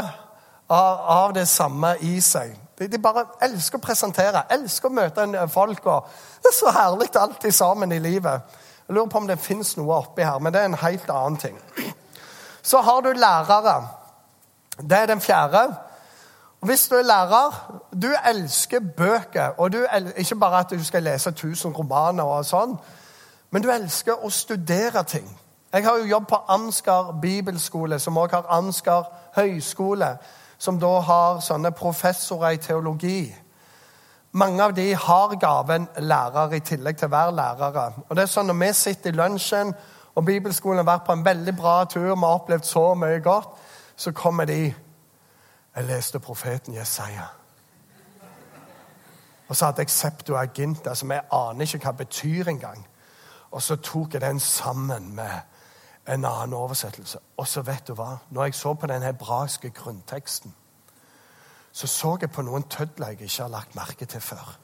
av 0.70 1.34
det 1.34 1.48
samme 1.48 1.94
i 2.00 2.20
seg. 2.20 2.54
De, 2.78 2.98
bare 2.98 3.26
elsker 3.44 3.76
å 3.76 3.84
presentere, 3.84 4.46
elsker 4.50 4.88
å 4.88 4.94
møte 4.94 5.26
folk. 5.52 5.86
og 5.86 6.06
Det 6.40 6.48
er 6.48 6.56
så 6.56 6.72
herlig 6.72 7.10
alltid 7.14 7.52
sammen 7.52 7.92
i 7.92 7.98
livet. 7.98 8.40
Jeg 8.88 8.94
lurer 8.94 9.10
på 9.10 9.18
om 9.18 9.26
det 9.28 9.38
fins 9.38 9.76
noe 9.76 10.00
oppi 10.00 10.24
her, 10.24 10.38
men 10.38 10.52
det 10.52 10.62
er 10.62 10.70
en 10.70 10.80
helt 10.80 11.10
annen 11.10 11.36
ting. 11.36 11.58
Så 12.62 12.80
har 12.80 13.00
du 13.00 13.12
lærere. 13.12 13.76
Det 14.80 14.96
er 14.96 15.06
den 15.06 15.20
fjerde. 15.20 15.68
Hvis 16.60 16.88
du 16.88 16.96
er 16.96 17.02
lærer, 17.02 17.80
du 18.02 18.08
elsker 18.26 18.80
bøker. 18.96 19.54
og 19.58 19.74
el 19.92 20.12
Ikke 20.16 20.36
bare 20.36 20.58
at 20.58 20.70
du 20.70 20.84
skal 20.84 21.02
lese 21.02 21.30
1000 21.30 21.76
romaner, 21.78 22.24
og 22.24 22.44
sånn, 22.44 22.76
men 23.50 23.62
du 23.62 23.70
elsker 23.70 24.24
å 24.24 24.30
studere 24.30 25.02
ting. 25.02 25.38
Jeg 25.72 25.84
har 25.84 25.96
jo 25.98 26.04
jobb 26.04 26.28
på 26.28 26.36
Ansgar 26.48 27.12
bibelskole, 27.22 27.98
som 27.98 28.16
også 28.16 28.36
har 28.36 28.58
Ansgar 28.58 29.12
høyskole, 29.36 30.16
som 30.58 30.80
da 30.80 30.98
har 31.00 31.38
sånne 31.40 31.70
professorer 31.70 32.56
i 32.56 32.56
teologi. 32.56 33.34
Mange 34.32 34.62
av 34.62 34.74
de 34.74 34.94
har 34.94 35.36
gaven 35.38 35.88
lærer 35.96 36.56
i 36.56 36.60
tillegg 36.60 36.98
til 36.98 37.06
å 37.06 37.14
være 37.14 37.34
lærere. 37.34 37.84
Og 38.08 38.16
det 38.16 38.22
er 38.22 38.30
sånn 38.30 38.46
Når 38.46 38.58
vi 38.60 38.72
sitter 38.72 39.10
i 39.10 39.16
lunsjen, 39.16 39.74
og 40.14 40.24
bibelskolen 40.24 40.82
har 40.82 40.86
vært 40.90 41.06
på 41.06 41.12
en 41.12 41.24
veldig 41.24 41.56
bra 41.56 41.84
tur, 41.84 42.14
vi 42.14 42.20
har 42.20 42.34
opplevd 42.34 42.64
så 42.66 42.94
mye 42.94 43.20
godt, 43.20 43.48
så 43.96 44.12
kommer 44.12 44.44
de 44.44 44.74
Jeg 45.76 45.84
leste 45.86 46.18
profeten 46.18 46.74
Jesaja. 46.74 47.28
Og 49.48 49.56
så 49.56 49.66
hadde 49.66 49.82
jeg 49.82 49.90
Septuaginta, 49.90 50.94
som 50.94 51.10
jeg 51.10 51.22
aner 51.32 51.62
ikke 51.62 51.78
hva 51.84 51.92
betyr 51.92 52.48
engang. 52.48 52.86
Og 53.50 53.62
så 53.62 53.76
tok 53.76 54.14
jeg 54.14 54.20
den 54.20 54.40
sammen 54.40 55.14
med 55.14 55.30
en 56.14 56.24
annen 56.24 56.54
oversettelse. 56.54 57.18
Og 57.36 57.48
så 57.48 57.62
vet 57.62 57.86
du 57.88 57.94
hva? 57.94 58.16
Når 58.30 58.44
jeg 58.44 58.54
så 58.54 58.74
på 58.74 58.86
den 58.86 59.02
hebraiske 59.02 59.70
grunnteksten, 59.70 60.54
så 61.72 61.86
så 61.86 62.16
jeg 62.20 62.30
på 62.30 62.42
noen 62.42 62.62
tødler 62.62 63.14
jeg 63.14 63.20
ikke 63.20 63.42
har 63.42 63.48
lagt 63.48 63.74
merke 63.74 64.04
til 64.04 64.20
før. 64.20 64.58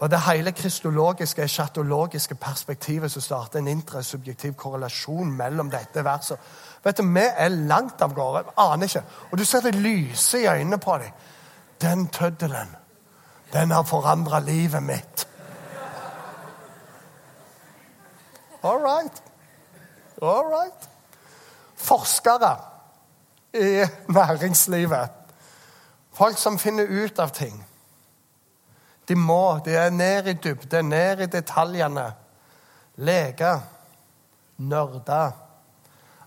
Og 0.00 0.10
Det 0.10 0.20
hele 0.20 0.52
kristologiske, 0.52 1.42
eschatologiske 1.42 2.34
perspektivet 2.34 3.12
som 3.12 3.22
starter 3.22 3.58
en 3.58 3.68
intrasubjektiv 3.68 4.54
korrelasjon 4.54 5.32
mellom 5.32 5.70
dette 5.70 6.04
verset. 6.04 6.38
Vet 6.84 6.98
du, 6.98 7.02
Vi 7.02 7.24
er 7.36 7.48
langt 7.48 8.02
av 8.02 8.14
gårde. 8.14 8.44
Aner 8.56 8.84
ikke. 8.84 9.02
Og 9.32 9.38
du 9.38 9.44
ser 9.44 9.60
det 9.60 9.74
lyse 9.74 10.40
i 10.40 10.46
øynene 10.46 10.78
på 10.78 10.98
dem. 10.98 11.10
Den 11.80 12.08
tøddelen, 12.08 12.76
den 13.52 13.70
har 13.70 13.82
forandra 13.82 14.40
livet 14.40 14.82
mitt. 14.82 15.28
All 18.62 18.78
right. 18.78 19.27
All 20.22 20.44
right. 20.50 20.88
Forskere 21.76 22.56
i 23.54 23.84
næringslivet 24.08 25.10
Folk 26.12 26.38
som 26.38 26.58
finner 26.58 26.84
ut 26.84 27.18
av 27.18 27.28
ting. 27.28 27.66
De 29.08 29.14
må. 29.14 29.60
De 29.64 29.76
er 29.76 29.90
ned 29.90 30.26
i 30.26 30.32
dybde, 30.32 30.82
ned 30.82 31.20
i 31.20 31.28
detaljene. 31.30 32.08
Leger, 32.96 33.60
nerder, 34.56 35.36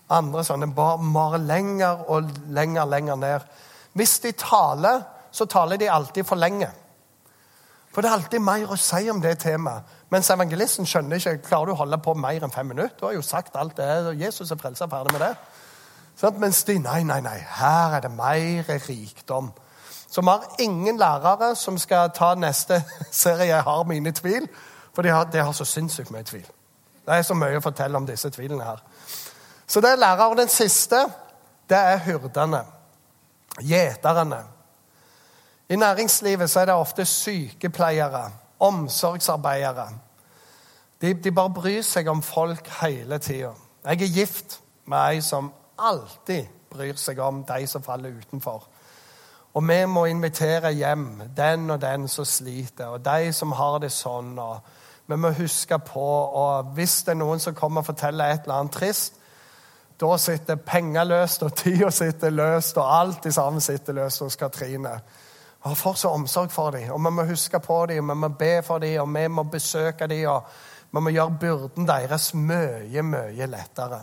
andre 0.08 0.44
sånne 0.44 0.70
bare 0.72 1.42
lenger 1.44 2.06
og 2.08 2.30
lenger, 2.48 2.88
lenger 2.88 3.20
ned. 3.20 3.44
Hvis 3.92 4.18
de 4.24 4.32
taler, 4.32 5.02
så 5.30 5.44
taler 5.44 5.76
de 5.76 5.90
alltid 5.92 6.24
for 6.24 6.40
lenge. 6.40 6.70
For 7.92 8.00
det 8.00 8.08
er 8.08 8.16
alltid 8.16 8.40
mer 8.40 8.72
å 8.72 8.80
si 8.80 9.04
om 9.12 9.20
det 9.20 9.38
temaet. 9.44 9.84
Mens 10.12 10.28
evangelisten 10.30 10.86
skjønner 10.88 11.16
ikke 11.16 11.38
klarer 11.46 11.70
du 11.70 11.72
å 11.72 11.80
holde 11.80 11.98
på 12.04 12.12
mer 12.20 12.44
enn 12.44 12.52
fem 12.52 12.68
minutter. 12.68 12.92
Du 13.00 13.06
har 13.06 13.14
jo 13.16 13.24
sagt 13.24 13.56
alt 13.56 13.78
det. 13.78 14.18
Jesus 14.20 14.50
er 14.52 14.60
frelsa, 14.60 14.88
ferdig 14.90 15.14
med 15.14 15.24
det. 15.24 15.32
Sånn, 16.20 16.40
mens 16.42 16.60
de 16.68 16.76
nei, 16.82 17.00
nei, 17.08 17.20
nei, 17.24 17.38
her 17.56 17.96
er 17.96 18.04
det 18.04 18.10
mer 18.12 18.68
rikdom. 18.86 19.48
Så 20.12 20.20
vi 20.20 20.28
har 20.28 20.44
ingen 20.60 21.00
lærere 21.00 21.54
som 21.56 21.78
skal 21.80 22.12
ta 22.12 22.34
neste 22.36 22.82
serie 23.10 23.46
'Jeg 23.46 23.62
har 23.62 23.84
mine 23.84 24.12
tvil', 24.12 24.48
for 24.94 25.02
de 25.02 25.08
har, 25.08 25.24
de 25.24 25.38
har 25.38 25.52
så 25.52 25.64
sinnssykt 25.64 26.10
mye 26.10 26.22
tvil. 26.22 26.46
Det 27.06 27.14
er 27.14 27.22
så 27.22 27.34
mye 27.34 27.56
å 27.56 27.64
fortelle 27.64 27.96
om 27.96 28.06
disse 28.06 28.30
tvilene 28.30 28.64
her. 28.64 28.82
Så 29.66 29.80
det 29.80 29.90
er 29.90 29.96
lærer. 29.96 30.34
Den 30.34 30.48
siste, 30.48 31.06
det 31.68 31.78
er 31.78 31.96
hyrdene. 31.96 32.64
Gjeterne. 33.60 34.44
I 35.68 35.76
næringslivet 35.76 36.50
så 36.50 36.60
er 36.60 36.64
det 36.64 36.74
ofte 36.74 37.04
sykepleiere, 37.04 38.30
omsorgsarbeidere. 38.62 39.88
De, 41.02 41.14
de 41.14 41.32
bare 41.34 41.50
bryr 41.50 41.82
seg 41.82 42.08
om 42.10 42.22
folk 42.22 42.68
hele 42.80 43.18
tida. 43.18 43.52
Jeg 43.82 44.02
er 44.02 44.14
gift 44.14 44.60
med 44.86 44.98
ei 44.98 45.22
som 45.24 45.50
alltid 45.78 46.46
bryr 46.70 46.98
seg 47.00 47.18
om 47.18 47.42
de 47.48 47.66
som 47.66 47.82
faller 47.82 48.14
utenfor. 48.18 48.68
Og 49.52 49.64
vi 49.68 49.80
må 49.86 50.04
invitere 50.08 50.70
hjem 50.72 51.08
den 51.36 51.70
og 51.70 51.80
den 51.82 52.06
som 52.08 52.24
sliter, 52.24 52.94
og 52.94 53.04
de 53.04 53.32
som 53.32 53.52
har 53.52 53.80
det 53.82 53.90
sånn. 53.92 54.38
og 54.38 54.60
Vi 55.06 55.16
må 55.16 55.32
huske 55.36 55.78
på 55.78 56.06
og 56.42 56.72
Hvis 56.74 57.02
det 57.02 57.12
er 57.12 57.20
noen 57.20 57.40
som 57.40 57.54
kommer 57.54 57.82
og 57.82 57.90
forteller 57.90 58.24
et 58.32 58.46
eller 58.46 58.62
annet 58.62 58.72
trist, 58.72 59.18
da 60.00 60.16
sitter 60.18 60.56
penger 60.56 61.04
løst, 61.04 61.42
og 61.42 61.54
tida 61.54 61.90
sitter 61.90 62.30
løst, 62.30 62.78
og 62.78 63.00
alt 63.00 63.26
i 63.26 63.32
sammen 63.32 63.60
sitter 63.60 63.92
løst 63.92 64.20
hos 64.20 64.36
Katrine. 64.36 65.00
Har 65.62 65.74
fortsatt 65.78 66.10
omsorg 66.12 66.50
for 66.50 66.74
dem, 66.74 66.90
og 66.90 66.98
vi 67.04 67.10
må 67.14 67.24
huske 67.24 67.60
på 67.62 67.86
dem, 67.86 68.10
og 68.10 68.16
vi 68.16 68.20
må 68.20 68.28
be 68.38 68.52
for 68.66 68.82
dem, 68.82 69.00
og 69.00 69.14
vi 69.14 69.26
må 69.28 69.42
besøke 69.42 70.06
dem, 70.10 70.28
og 70.28 70.48
vi 70.90 71.00
må 71.00 71.12
gjøre 71.14 71.38
byrden 71.40 71.88
deres 71.88 72.32
mye, 72.34 73.02
mye 73.02 73.46
lettere. 73.46 74.00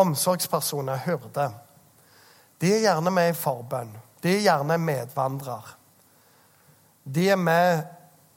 Omsorgspersoner, 0.00 1.02
hyrder, 1.04 1.50
de 2.60 2.74
er 2.74 2.82
gjerne 2.84 3.10
med 3.10 3.30
i 3.30 3.36
forbønn. 3.36 3.92
De 4.22 4.34
er 4.34 4.42
gjerne 4.44 4.76
medvandrer. 4.78 5.76
De 7.04 7.28
er 7.30 7.36
med 7.36 7.82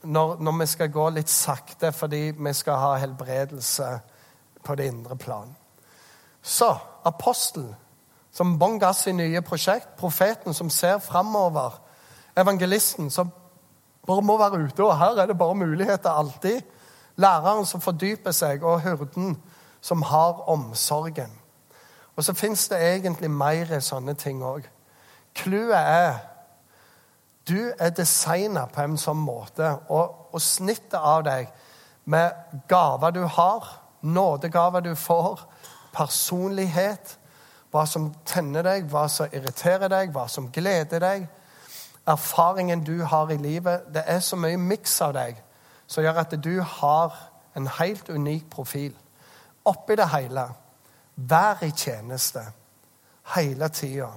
når, 0.03 0.37
når, 0.39 0.57
vi 0.59 0.67
skal 0.67 0.91
gå 0.91 1.09
litt 1.15 1.31
sakte 1.31 1.91
fordi 1.95 2.33
vi 2.35 2.53
skal 2.55 2.79
ha 2.79 2.93
helbredelse 2.99 3.89
på 4.63 4.75
det 4.75 4.87
indre 4.91 5.15
plan. 5.19 5.51
Så 6.41 6.71
apostel, 7.07 7.67
som 8.31 8.57
bånn 8.59 8.79
gass 8.79 9.05
i 9.07 9.15
nye 9.15 9.43
prosjekt, 9.45 9.95
profeten 9.99 10.55
som 10.55 10.71
ser 10.71 10.99
framover, 11.03 11.79
evangelisten 12.37 13.09
som 13.11 13.31
bare 14.07 14.21
må 14.21 14.37
være 14.37 14.63
ute, 14.65 14.83
og 14.83 14.97
her 14.97 15.21
er 15.21 15.25
det 15.29 15.37
bare 15.37 15.55
muligheter 15.55 16.09
alltid, 16.09 16.61
læreren 17.15 17.65
som 17.65 17.81
fordyper 17.81 18.31
seg, 18.31 18.63
og 18.63 18.81
hurden 18.81 19.37
som 19.81 20.01
har 20.01 20.43
omsorgen. 20.49 21.31
Og 22.15 22.23
så 22.23 22.33
fins 22.33 22.67
det 22.67 22.81
egentlig 22.81 23.31
mer 23.31 23.79
sånne 23.79 24.13
ting 24.13 24.43
òg. 24.43 24.67
Clouet 25.35 25.79
er 25.79 26.13
du 27.47 27.73
er 27.79 27.91
designa 27.91 28.65
på 28.71 28.85
en 28.85 28.97
sånn 28.97 29.19
måte, 29.19 29.67
og, 29.91 30.29
og 30.31 30.41
snittet 30.41 30.95
av 30.95 31.25
deg 31.27 31.49
med 32.07 32.61
gaver 32.71 33.11
du 33.15 33.23
har, 33.27 33.67
nådegaver 34.01 34.83
du 34.85 34.93
får, 34.95 35.43
personlighet, 35.93 37.17
hva 37.73 37.83
som 37.89 38.11
tenner 38.27 38.63
deg, 38.63 38.87
hva 38.91 39.07
som 39.11 39.31
irriterer 39.33 39.91
deg, 39.91 40.13
hva 40.15 40.27
som 40.31 40.47
gleder 40.53 41.03
deg, 41.03 41.27
erfaringen 42.07 42.83
du 42.83 43.03
har 43.03 43.29
i 43.29 43.37
livet 43.37 43.81
Det 43.93 44.03
er 44.05 44.19
så 44.19 44.35
mye 44.35 44.57
miks 44.57 45.01
av 45.01 45.13
deg 45.13 45.39
som 45.87 46.03
gjør 46.03 46.19
at 46.23 46.35
du 46.43 46.61
har 46.61 47.15
en 47.55 47.67
helt 47.67 48.09
unik 48.09 48.49
profil. 48.49 48.93
Oppi 49.65 49.95
det 49.95 50.09
hele, 50.09 50.47
vær 51.15 51.63
i 51.63 51.71
tjeneste 51.71 52.41
hele 53.35 53.67
tida. 53.69 54.09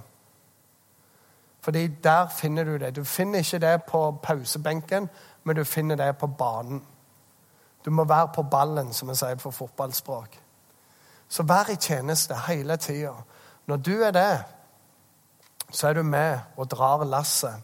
Fordi 1.61 1.87
der 1.87 2.29
finner 2.29 2.65
du 2.65 2.79
det. 2.79 2.97
Du 2.97 3.05
finner 3.05 3.39
ikke 3.39 3.59
det 3.59 3.83
på 3.83 4.19
pausebenken, 4.23 5.09
men 5.45 5.57
du 5.57 5.65
finner 5.65 5.97
det 5.97 6.17
på 6.19 6.27
banen. 6.27 6.83
Du 7.85 7.91
må 7.91 8.05
være 8.05 8.29
på 8.35 8.43
ballen, 8.43 8.93
som 8.93 9.09
vi 9.09 9.15
sier 9.15 9.35
på 9.35 9.51
fotballspråk. 9.51 10.41
Så 11.29 11.43
vær 11.43 11.71
i 11.71 11.77
tjeneste 11.77 12.35
hele 12.49 12.77
tida. 12.77 13.13
Når 13.67 13.77
du 13.77 14.03
er 14.03 14.11
det, 14.11 14.45
så 15.71 15.89
er 15.89 15.93
du 15.93 16.03
med 16.03 16.39
og 16.57 16.71
drar 16.71 17.05
lasset. 17.05 17.63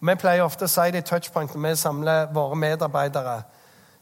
Vi 0.00 0.14
pleier 0.14 0.44
ofte 0.44 0.64
å 0.64 0.70
si 0.70 0.90
det 0.92 1.04
i 1.04 1.06
touchpoint 1.06 1.54
vi 1.54 1.74
samler 1.76 2.32
våre 2.32 2.56
medarbeidere. 2.56 3.42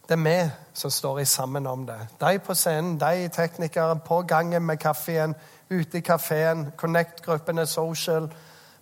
Det 0.08 0.18
er 0.18 0.22
vi 0.24 0.50
som 0.74 0.90
står 0.90 1.20
i 1.20 1.24
sammen 1.24 1.66
om 1.66 1.86
det. 1.86 1.98
De 2.20 2.38
på 2.38 2.54
scenen, 2.54 2.98
de 2.98 3.28
teknikere, 3.28 4.00
på 4.04 4.22
gangen 4.22 4.62
med 4.62 4.78
kaffen, 4.78 5.34
ute 5.70 5.98
i 5.98 6.00
kafeen, 6.00 6.72
Connect-gruppene, 6.76 7.66
social. 7.66 8.28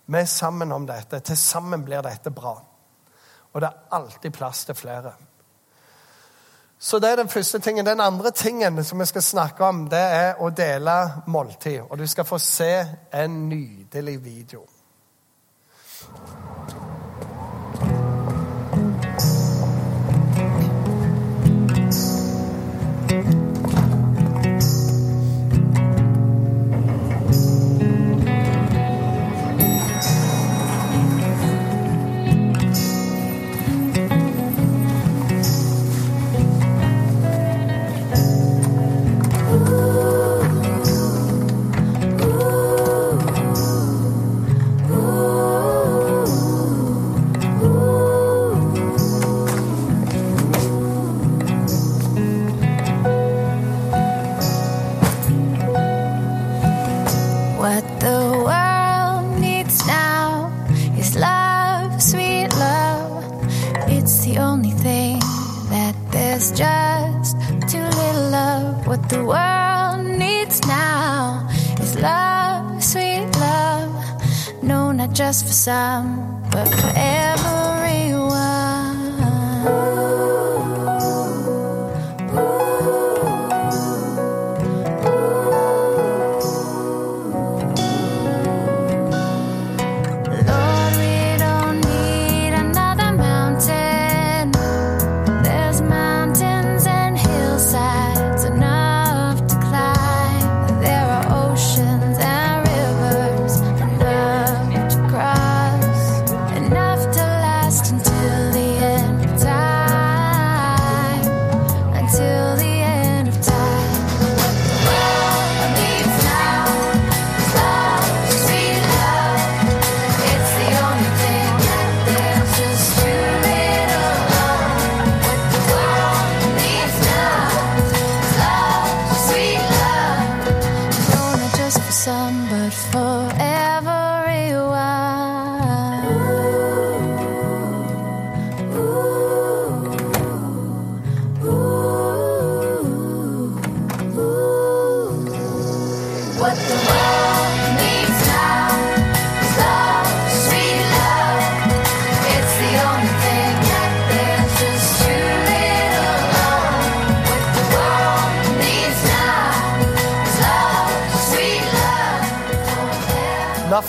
Vi 0.05 0.19
er 0.19 0.25
sammen 0.25 0.71
om 0.71 0.87
dette. 0.87 1.19
Til 1.19 1.37
sammen 1.37 1.85
blir 1.85 2.01
dette 2.01 2.31
bra. 2.31 2.55
Og 3.53 3.61
det 3.61 3.67
er 3.67 3.95
alltid 3.95 4.31
plass 4.31 4.65
til 4.65 4.75
flere. 4.75 5.13
Så 6.79 6.99
det 6.99 7.11
er 7.11 7.15
den 7.15 7.29
første 7.29 7.59
tingen. 7.59 7.85
Den 7.85 8.01
andre 8.01 8.31
tingen 8.31 8.83
som 8.83 8.99
vi 8.99 9.05
skal 9.05 9.21
snakke 9.21 9.65
om, 9.65 9.89
det 9.89 9.99
er 10.01 10.41
å 10.41 10.49
dele 10.49 10.97
måltid. 11.27 11.81
Og 11.89 11.97
du 11.97 12.07
skal 12.07 12.25
få 12.25 12.37
se 12.41 12.85
en 13.13 13.49
nydelig 13.49 14.23
video. 14.23 14.65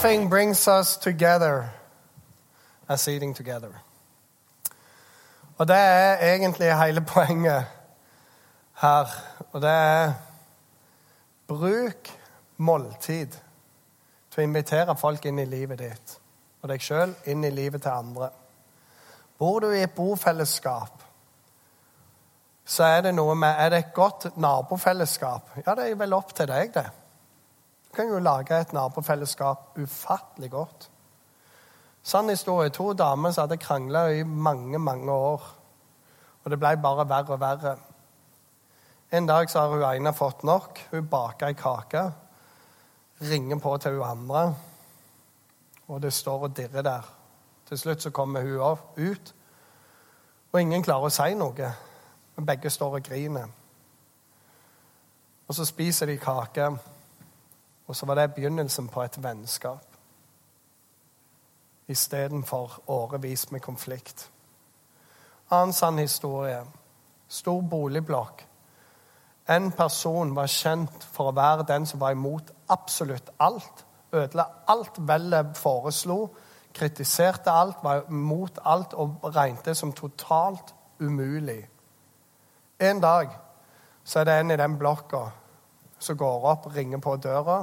Nothing 0.03 0.29
brings 0.29 0.69
us 0.69 0.97
together 0.97 1.71
as 2.89 3.09
eating 3.09 3.37
together. 3.37 3.83
Og 5.59 5.69
det 5.69 5.77
er 5.77 6.35
egentlig 6.35 6.79
hele 6.85 7.01
poenget 7.01 7.65
her. 8.81 9.07
Og 9.53 9.63
det 9.63 9.71
er 9.71 10.13
bruk 11.47 12.09
måltid 12.57 13.37
til 14.31 14.41
å 14.41 14.43
invitere 14.43 14.97
folk 14.99 15.29
inn 15.31 15.39
i 15.39 15.47
livet 15.47 15.79
ditt 15.79 16.17
og 16.63 16.73
deg 16.73 16.83
sjøl 16.83 17.15
inn 17.31 17.45
i 17.47 17.51
livet 17.55 17.85
til 17.87 17.95
andre. 17.95 18.31
Bor 19.39 19.61
du 19.63 19.69
i 19.71 19.85
et 19.85 19.95
bofellesskap, 19.95 21.07
så 22.67 22.91
er 22.91 23.07
det 23.07 23.15
noe 23.15 23.39
med 23.39 23.55
Er 23.55 23.71
det 23.71 23.79
et 23.79 23.95
godt 23.95 24.37
nabofellesskap? 24.37 25.63
Ja, 25.63 25.77
det 25.79 25.93
er 25.93 25.95
vel 25.95 26.19
opp 26.19 26.35
til 26.35 26.51
deg, 26.51 26.75
det. 26.75 26.91
Kan 27.93 28.09
jo 28.09 28.19
lage 28.19 28.57
et 28.61 28.73
nabofellesskap 28.73 29.79
ufattelig 29.79 30.51
godt. 30.51 30.91
Sann 32.03 32.29
historie. 32.29 32.71
To 32.71 32.93
damer 32.93 33.31
som 33.31 33.43
hadde 33.43 33.61
krangla 33.61 34.07
i 34.11 34.23
mange, 34.23 34.79
mange 34.79 35.13
år. 35.13 35.43
Og 36.45 36.51
det 36.51 36.59
ble 36.59 36.77
bare 36.83 37.09
verre 37.09 37.37
og 37.37 37.41
verre. 37.41 37.77
En 39.13 39.27
dag 39.27 39.51
så 39.51 39.61
har 39.61 39.69
hun 39.69 39.85
ene 39.85 40.13
fått 40.17 40.43
nok. 40.45 40.81
Hun 40.91 41.09
baker 41.09 41.53
ei 41.53 41.57
kake. 41.59 42.05
Ringer 43.21 43.59
på 43.61 43.77
til 43.77 43.99
hun 43.99 44.09
andre. 44.09 44.55
Og 45.89 46.03
det 46.03 46.13
står 46.13 46.49
og 46.49 46.57
dirrer 46.57 46.83
der. 46.83 47.13
Til 47.69 47.79
slutt 47.79 48.03
så 48.03 48.11
kommer 48.11 48.41
hun 48.41 48.79
ut, 48.97 49.35
og 50.53 50.61
ingen 50.61 50.83
klarer 50.83 51.09
å 51.09 51.13
si 51.13 51.35
noe. 51.35 51.69
Men 52.37 52.47
begge 52.47 52.71
står 52.71 52.99
og 52.99 53.05
griner. 53.07 53.47
Og 55.49 55.55
så 55.55 55.65
spiser 55.65 56.07
de 56.07 56.19
kake, 56.21 56.67
og 57.87 57.97
så 57.97 58.07
var 58.07 58.15
det 58.15 58.35
begynnelsen 58.35 58.89
på 58.89 59.03
et 59.03 59.23
vennskap. 59.23 59.87
Istedenfor 61.89 62.83
årevis 62.87 63.51
med 63.51 63.61
konflikt. 63.61 64.31
Annen 65.51 65.73
sann 65.73 65.99
historie. 65.99 66.63
Stor 67.29 67.61
boligblokk. 67.61 68.47
En 69.49 69.73
person 69.73 70.37
var 70.37 70.47
kjent 70.47 71.05
for 71.13 71.29
å 71.29 71.37
være 71.37 71.67
den 71.69 71.87
som 71.87 72.01
var 72.01 72.15
imot 72.15 72.53
absolutt 72.71 73.31
alt. 73.39 73.85
Ødela 74.13 74.47
alt 74.67 74.97
vellet 74.99 75.57
foreslo. 75.59 76.29
Kritiserte 76.73 77.51
alt, 77.51 77.83
var 77.83 78.07
imot 78.09 78.59
alt 78.65 78.95
og 78.95 79.19
regnet 79.35 79.65
det 79.65 79.77
som 79.77 79.93
totalt 79.93 80.75
umulig. 81.01 81.69
En 82.81 83.01
dag 83.01 83.29
så 84.05 84.21
er 84.21 84.25
det 84.25 84.39
en 84.41 84.51
i 84.51 84.57
den 84.57 84.79
blokka 84.79 85.27
som 86.03 86.19
går 86.19 86.51
opp, 86.51 86.67
ringer 86.75 87.01
på 87.03 87.17
døra 87.23 87.61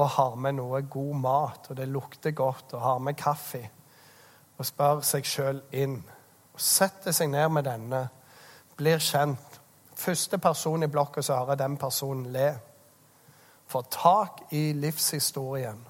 og 0.00 0.08
har 0.08 0.36
med 0.36 0.56
noe 0.56 0.80
god 0.88 1.16
mat, 1.20 1.66
og 1.70 1.76
det 1.76 1.88
lukter 1.88 2.30
godt, 2.30 2.72
og 2.72 2.80
har 2.80 2.98
med 3.04 3.18
kaffe, 3.20 3.62
og 4.56 4.66
spør 4.66 5.02
seg 5.04 5.26
sjøl 5.28 5.60
inn. 5.76 5.98
Og 6.54 6.60
setter 6.60 7.12
seg 7.16 7.30
ned 7.32 7.48
med 7.52 7.66
denne, 7.68 8.06
blir 8.76 9.02
kjent. 9.04 9.60
Første 10.00 10.38
person 10.40 10.82
i 10.82 10.88
blokka 10.88 11.22
som 11.22 11.42
hører 11.42 11.60
den 11.60 11.76
personen 11.76 12.30
le. 12.32 12.48
Får 13.68 13.86
tak 13.92 14.40
i 14.56 14.70
livshistorien. 14.72 15.84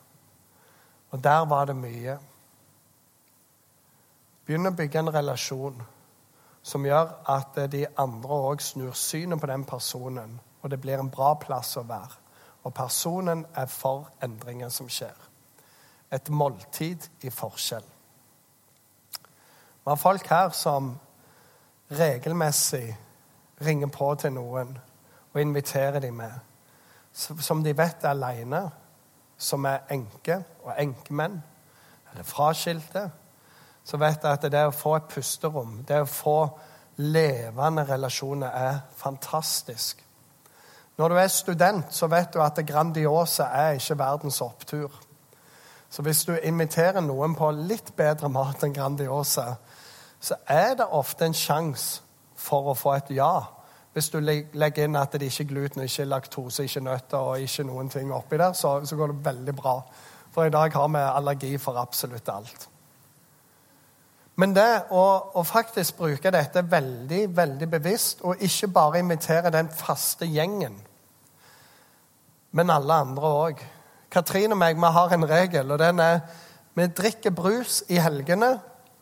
Og 1.11 1.23
der 1.25 1.47
var 1.47 1.71
det 1.71 1.77
mye. 1.79 2.19
Begynner 4.47 4.75
å 4.75 4.79
bygge 4.79 4.99
en 4.99 5.15
relasjon 5.15 5.83
som 6.63 6.85
gjør 6.85 7.15
at 7.31 7.57
de 7.73 7.87
andre 7.99 8.43
òg 8.51 8.63
snur 8.63 8.97
synet 8.99 9.41
på 9.41 9.49
den 9.49 9.65
personen, 9.65 10.41
og 10.63 10.71
det 10.71 10.81
blir 10.81 11.01
en 11.01 11.11
bra 11.11 11.35
plass 11.41 11.77
å 11.77 11.87
være. 11.89 12.19
Og 12.65 12.75
personen 12.75 13.47
er 13.57 13.67
for 13.73 14.11
endringen 14.23 14.71
som 14.71 14.89
skjer. 14.89 15.17
Et 16.13 16.29
måltid 16.29 17.07
i 17.25 17.31
forskjell. 17.31 17.87
Vi 19.81 19.89
har 19.89 19.97
folk 19.97 20.27
her 20.29 20.51
som 20.53 20.93
regelmessig 21.91 22.97
ringer 23.65 23.89
på 23.95 24.11
til 24.21 24.35
noen 24.37 24.77
og 25.33 25.41
inviterer 25.41 26.01
dem 26.01 26.21
med. 26.21 26.33
Som 27.13 27.65
de 27.65 27.73
vet 27.77 28.05
er 28.05 28.13
aleine, 28.13 28.63
som 29.39 29.65
er 29.65 29.89
enke 29.91 30.43
og 30.63 30.75
enkemenn, 30.77 31.41
eller 32.11 32.27
fraskilte. 32.29 33.07
Så 33.85 33.97
vet 33.97 34.23
jeg 34.23 34.33
at 34.37 34.47
det 34.53 34.67
å 34.69 34.75
få 34.77 34.95
et 34.99 35.09
pusterom, 35.11 35.81
det 35.89 36.03
å 36.03 36.11
få 36.11 36.37
levende 37.01 37.87
relasjoner, 37.89 38.51
er 38.51 38.81
fantastisk. 38.97 40.05
Når 40.99 41.09
du 41.09 41.17
er 41.17 41.29
student, 41.33 41.95
så 41.95 42.07
vet 42.07 42.35
du 42.35 42.41
at 42.43 42.59
Grandiosa 42.67 43.49
er 43.57 43.79
ikke 43.79 43.99
verdens 43.99 44.41
opptur. 44.41 44.91
Så 45.91 46.03
hvis 46.03 46.25
du 46.25 46.35
inviterer 46.37 47.01
noen 47.03 47.35
på 47.35 47.51
litt 47.51 47.95
bedre 47.97 48.29
mat 48.31 48.63
enn 48.63 48.75
Grandiosa, 48.75 49.55
så 50.21 50.37
er 50.47 50.77
det 50.79 50.87
ofte 50.87 51.27
en 51.27 51.35
sjanse 51.35 52.03
for 52.41 52.71
å 52.71 52.77
få 52.79 52.95
et 52.99 53.11
ja. 53.17 53.33
Hvis 53.93 54.13
du 54.13 54.21
legger 54.21 54.87
inn 54.87 54.99
at 55.01 55.17
det 55.19 55.27
ikke 55.27 55.45
er 55.49 55.51
gluten, 55.51 55.83
ikke 55.83 56.07
laktose, 56.07 56.65
ikke 56.65 56.85
nøtter 56.87 57.33
og 57.33 57.43
ikke 57.43 57.67
noen 57.67 57.91
ting 57.91 58.13
oppi 58.15 58.39
der, 58.39 58.55
så, 58.55 58.79
så 58.87 58.97
går 58.97 59.15
det 59.15 59.25
veldig 59.25 59.57
bra. 59.59 59.81
For 60.31 60.47
i 60.47 60.55
dag 60.55 60.73
har 60.73 60.93
vi 60.95 61.03
allergi 61.03 61.57
for 61.59 61.81
absolutt 61.81 62.31
alt. 62.31 62.70
Men 64.41 64.55
det 64.57 64.69
å, 64.97 65.05
å, 65.37 65.43
faktisk 65.45 65.99
bruke 65.99 66.31
dette 66.33 66.63
veldig 66.65 67.25
veldig 67.37 67.67
bevisst, 67.69 68.23
og 68.25 68.41
ikke 68.41 68.71
bare 68.73 69.03
invitere 69.03 69.53
den 69.53 69.69
faste 69.75 70.29
gjengen 70.31 70.79
men 72.51 72.71
alle 72.71 72.95
andre 73.05 73.35
òg. 73.45 73.61
Katrine 74.11 74.57
og 74.57 74.61
meg 74.61 74.79
vi 74.79 74.93
har 74.95 75.15
en 75.15 75.29
regel, 75.29 75.71
og 75.71 75.79
den 75.79 76.03
er 76.03 76.21
vi 76.75 76.87
drikker 76.87 77.35
brus 77.35 77.83
i 77.91 77.99
helgene 78.01 78.55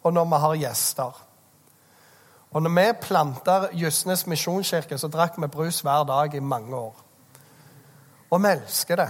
og 0.03 0.13
når 0.15 0.29
vi 0.29 0.41
har 0.43 0.61
gjester. 0.65 1.25
Og 2.49 2.63
når 2.65 2.73
vi 2.77 2.87
planta 3.03 3.59
Justnes 3.77 4.25
misjonskirke, 4.27 4.99
så 4.99 5.11
drakk 5.13 5.37
vi 5.37 5.51
brus 5.53 5.83
hver 5.85 6.07
dag 6.09 6.35
i 6.35 6.41
mange 6.41 6.77
år. 6.77 6.95
Og 8.31 8.43
vi 8.43 8.53
elsker 8.55 8.97
det. 8.97 9.09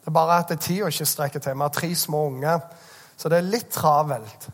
Det 0.00 0.08
er 0.08 0.16
bare 0.16 0.38
at 0.40 0.54
tida 0.60 0.88
ikke 0.88 1.06
strekker 1.06 1.40
til. 1.44 1.54
Vi 1.54 1.66
har 1.66 1.74
tre 1.74 1.94
små 1.94 2.24
unger, 2.30 2.60
så 3.16 3.28
det 3.28 3.38
er 3.38 3.50
litt 3.52 3.68
travelt. 3.72 4.48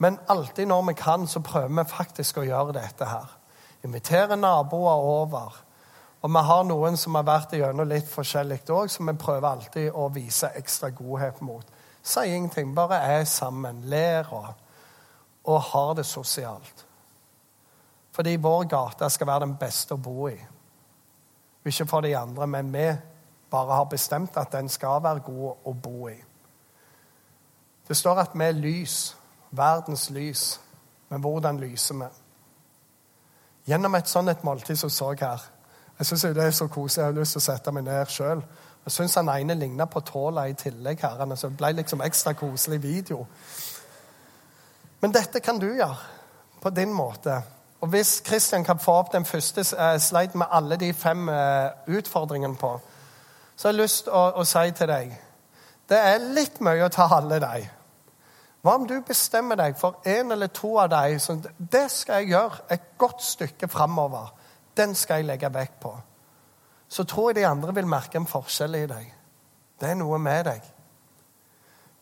Men 0.00 0.18
alltid 0.32 0.66
når 0.66 0.82
vi 0.82 0.94
kan, 0.96 1.26
så 1.28 1.42
prøver 1.44 1.68
vi 1.68 1.84
faktisk 1.90 2.38
å 2.40 2.44
gjøre 2.46 2.72
dette 2.72 3.04
her. 3.04 3.34
Invitere 3.84 4.36
naboer 4.36 5.02
over. 5.04 5.58
Og 6.20 6.32
vi 6.32 6.42
har 6.48 6.64
noen 6.64 6.96
som 6.96 7.18
har 7.18 7.26
vært 7.28 7.52
gjennom 7.56 7.88
litt 7.88 8.08
forskjellig 8.08 8.62
òg, 8.72 8.88
som 8.92 9.08
vi 9.08 9.16
prøver 9.20 9.48
alltid 9.50 9.90
å 9.92 10.08
vise 10.12 10.52
ekstra 10.56 10.88
godhet 10.96 11.42
mot. 11.44 11.66
Sier 12.00 12.32
ingenting, 12.32 12.72
bare 12.74 13.02
er 13.12 13.24
sammen, 13.28 13.82
ler 13.92 14.28
og, 14.32 14.48
og 15.44 15.60
har 15.68 15.94
det 16.00 16.06
sosialt. 16.08 16.86
Fordi 18.16 18.36
vår 18.40 18.64
gate 18.72 19.10
skal 19.12 19.28
være 19.28 19.44
den 19.46 19.56
beste 19.60 19.96
å 19.96 20.00
bo 20.00 20.28
i. 20.32 20.36
Ikke 21.68 21.86
for 21.86 22.00
de 22.04 22.16
andre, 22.16 22.48
men 22.48 22.72
vi 22.72 22.88
bare 23.52 23.76
har 23.82 23.88
bestemt 23.92 24.36
at 24.40 24.52
den 24.52 24.68
skal 24.68 25.02
være 25.04 25.28
god 25.28 25.68
å 25.68 25.76
bo 25.76 26.08
i. 26.08 26.16
Det 27.88 27.96
står 27.96 28.24
at 28.24 28.36
vi 28.36 28.48
er 28.48 28.56
lys, 28.56 29.16
verdens 29.50 30.10
lys. 30.10 30.60
Men 31.08 31.20
hvordan 31.20 31.60
lyser 31.60 31.94
vi? 31.94 32.08
Gjennom 33.66 33.94
et 33.94 34.08
sånt 34.08 34.30
et 34.30 34.44
måltid 34.44 34.76
som 34.76 34.90
så 34.90 35.12
her, 35.20 35.42
jeg 35.98 36.06
syns 36.06 36.22
det 36.22 36.44
er 36.44 36.50
så 36.50 36.66
koselig. 36.66 37.02
Jeg 37.02 37.12
har 37.12 37.18
lyst 37.20 37.36
til 37.36 37.42
å 37.42 37.44
sette 37.44 37.72
meg 37.76 37.84
ned 37.84 38.08
sjøl. 38.08 38.40
Jeg 38.86 38.92
syns 38.94 39.14
han 39.18 39.28
ene 39.28 39.54
ligna 39.54 39.84
på 39.84 40.00
Tåla 40.00 40.46
i 40.48 40.54
tillegg, 40.56 41.02
herrene, 41.02 41.36
så 41.36 41.50
det 41.50 41.58
ble 41.60 41.72
liksom 41.76 42.00
ekstra 42.00 42.32
koselig 42.32 42.82
video. 42.82 43.26
Men 45.00 45.12
dette 45.12 45.42
kan 45.44 45.60
du 45.60 45.66
gjøre 45.68 45.98
på 46.62 46.70
din 46.70 46.92
måte. 46.92 47.42
Og 47.80 47.88
hvis 47.92 48.20
Kristian 48.24 48.64
kan 48.64 48.80
få 48.80 48.94
opp 49.02 49.12
den 49.12 49.24
første 49.24 49.60
eh, 49.60 49.98
sliden 50.00 50.38
med 50.38 50.46
alle 50.50 50.76
de 50.80 50.92
fem 50.92 51.28
eh, 51.28 51.96
utfordringene 51.98 52.56
på, 52.56 52.72
så 53.56 53.68
har 53.68 53.74
jeg 53.74 53.82
lyst 53.82 54.04
til 54.04 54.16
å, 54.16 54.24
å 54.40 54.44
si 54.44 54.72
til 54.76 54.88
deg 54.88 55.18
det 55.90 55.98
er 55.98 56.22
litt 56.36 56.60
mye 56.62 56.86
å 56.86 56.92
ta 56.92 57.08
alle 57.16 57.40
deg. 57.42 57.64
Hva 58.62 58.74
om 58.76 58.86
du 58.86 58.98
bestemmer 59.06 59.56
deg 59.56 59.78
for 59.80 60.02
en 60.04 60.32
eller 60.32 60.50
to 60.52 60.74
av 60.78 60.90
dem? 60.92 61.42
Det 61.58 61.86
skal 61.90 62.20
jeg 62.20 62.34
gjøre 62.34 62.64
et 62.70 62.90
godt 62.98 63.22
stykke 63.24 63.68
framover. 63.68 64.34
Den 64.76 64.94
skal 64.94 65.20
jeg 65.20 65.30
legge 65.30 65.52
vekt 65.54 65.80
på. 65.80 65.94
Så 66.88 67.04
tror 67.04 67.30
jeg 67.30 67.36
de 67.36 67.46
andre 67.46 67.74
vil 67.74 67.86
merke 67.86 68.18
en 68.18 68.26
forskjell 68.26 68.74
i 68.74 68.86
deg. 68.90 69.14
Det 69.80 69.88
er 69.88 69.96
noe 69.96 70.18
med 70.18 70.44
deg. 70.44 70.64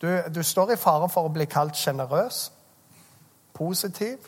Du, 0.01 0.07
du 0.35 0.43
står 0.43 0.73
i 0.73 0.79
fare 0.79 1.09
for 1.11 1.27
å 1.27 1.31
bli 1.31 1.45
kalt 1.45 1.75
sjenerøs, 1.79 2.51
positiv, 3.53 4.27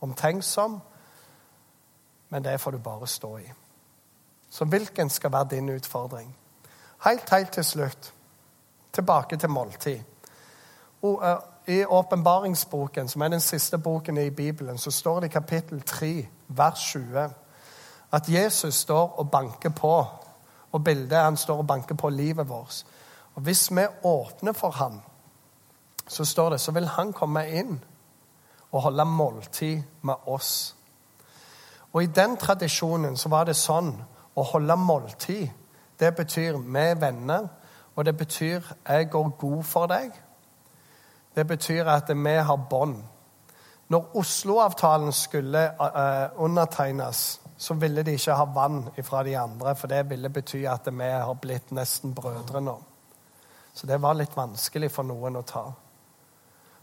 omtenksom. 0.00 0.80
Men 2.30 2.44
det 2.44 2.60
får 2.60 2.76
du 2.76 2.78
bare 2.84 3.08
stå 3.08 3.36
i. 3.38 3.48
Så 4.50 4.64
hvilken 4.64 5.10
skal 5.10 5.32
være 5.32 5.56
din 5.56 5.68
utfordring? 5.68 6.36
Helt, 7.04 7.30
helt 7.30 7.52
til 7.52 7.64
slutt, 7.64 8.12
tilbake 8.92 9.36
til 9.36 9.50
måltid. 9.50 10.00
Eh, 11.02 11.36
I 11.66 11.84
åpenbaringsboken, 11.84 13.08
som 13.08 13.22
er 13.22 13.28
den 13.28 13.40
siste 13.40 13.78
boken 13.78 14.18
i 14.18 14.30
Bibelen, 14.30 14.78
så 14.78 14.90
står 14.90 15.20
det 15.20 15.26
i 15.26 15.32
kapittel 15.32 15.82
3, 15.82 16.26
vers 16.48 16.80
20 16.80 17.30
at 18.12 18.28
Jesus 18.28 18.74
står 18.74 19.18
og 19.18 19.30
banker 19.30 19.70
på. 19.70 20.06
Og 20.72 20.84
bildet 20.84 21.18
han 21.18 21.36
står 21.36 21.58
og 21.58 21.66
banker 21.66 21.94
på 21.94 22.08
livet 22.08 22.48
vårt. 22.48 22.84
Og 23.34 23.42
Hvis 23.42 23.70
vi 23.70 23.86
åpner 24.04 24.52
for 24.52 24.70
ham, 24.70 25.00
så 26.08 26.24
står 26.24 26.50
det, 26.50 26.60
så 26.60 26.72
vil 26.72 26.86
han 26.88 27.12
komme 27.12 27.48
inn 27.50 27.84
og 28.72 28.82
holde 28.82 29.04
måltid 29.04 29.82
med 30.02 30.14
oss. 30.26 30.76
Og 31.92 32.02
I 32.02 32.06
den 32.06 32.36
tradisjonen 32.36 33.16
så 33.16 33.28
var 33.28 33.44
det 33.44 33.56
sånn 33.56 33.94
å 34.34 34.42
holde 34.42 34.76
måltid. 34.76 35.48
Det 36.00 36.14
betyr 36.16 36.56
vi 36.56 36.78
er 36.78 36.94
venner, 36.94 37.48
og 37.94 38.04
det 38.04 38.16
betyr 38.16 38.62
jeg 38.88 39.10
går 39.10 39.28
god 39.38 39.62
for 39.62 39.86
deg. 39.86 40.12
Det 41.34 41.46
betyr 41.46 41.88
at 41.88 42.10
vi 42.10 42.36
har 42.36 42.66
bånd. 42.70 43.02
Når 43.90 44.16
Oslo-avtalen 44.16 45.12
skulle 45.12 45.62
uh, 45.80 46.42
undertegnes, 46.42 47.40
så 47.56 47.74
ville 47.74 48.02
de 48.02 48.12
ikke 48.14 48.34
ha 48.34 48.44
vann 48.44 48.84
fra 49.02 49.22
de 49.26 49.34
andre, 49.38 49.74
for 49.76 49.90
det 49.90 50.04
ville 50.10 50.30
bety 50.30 50.62
at 50.66 50.86
vi 50.86 51.10
har 51.10 51.34
blitt 51.34 51.72
nesten 51.74 52.14
brødre 52.14 52.60
nå. 52.60 52.76
Så 53.74 53.86
det 53.86 53.98
var 54.02 54.14
litt 54.14 54.36
vanskelig 54.36 54.90
for 54.94 55.06
noen 55.06 55.36
å 55.36 55.42
ta. 55.46 55.64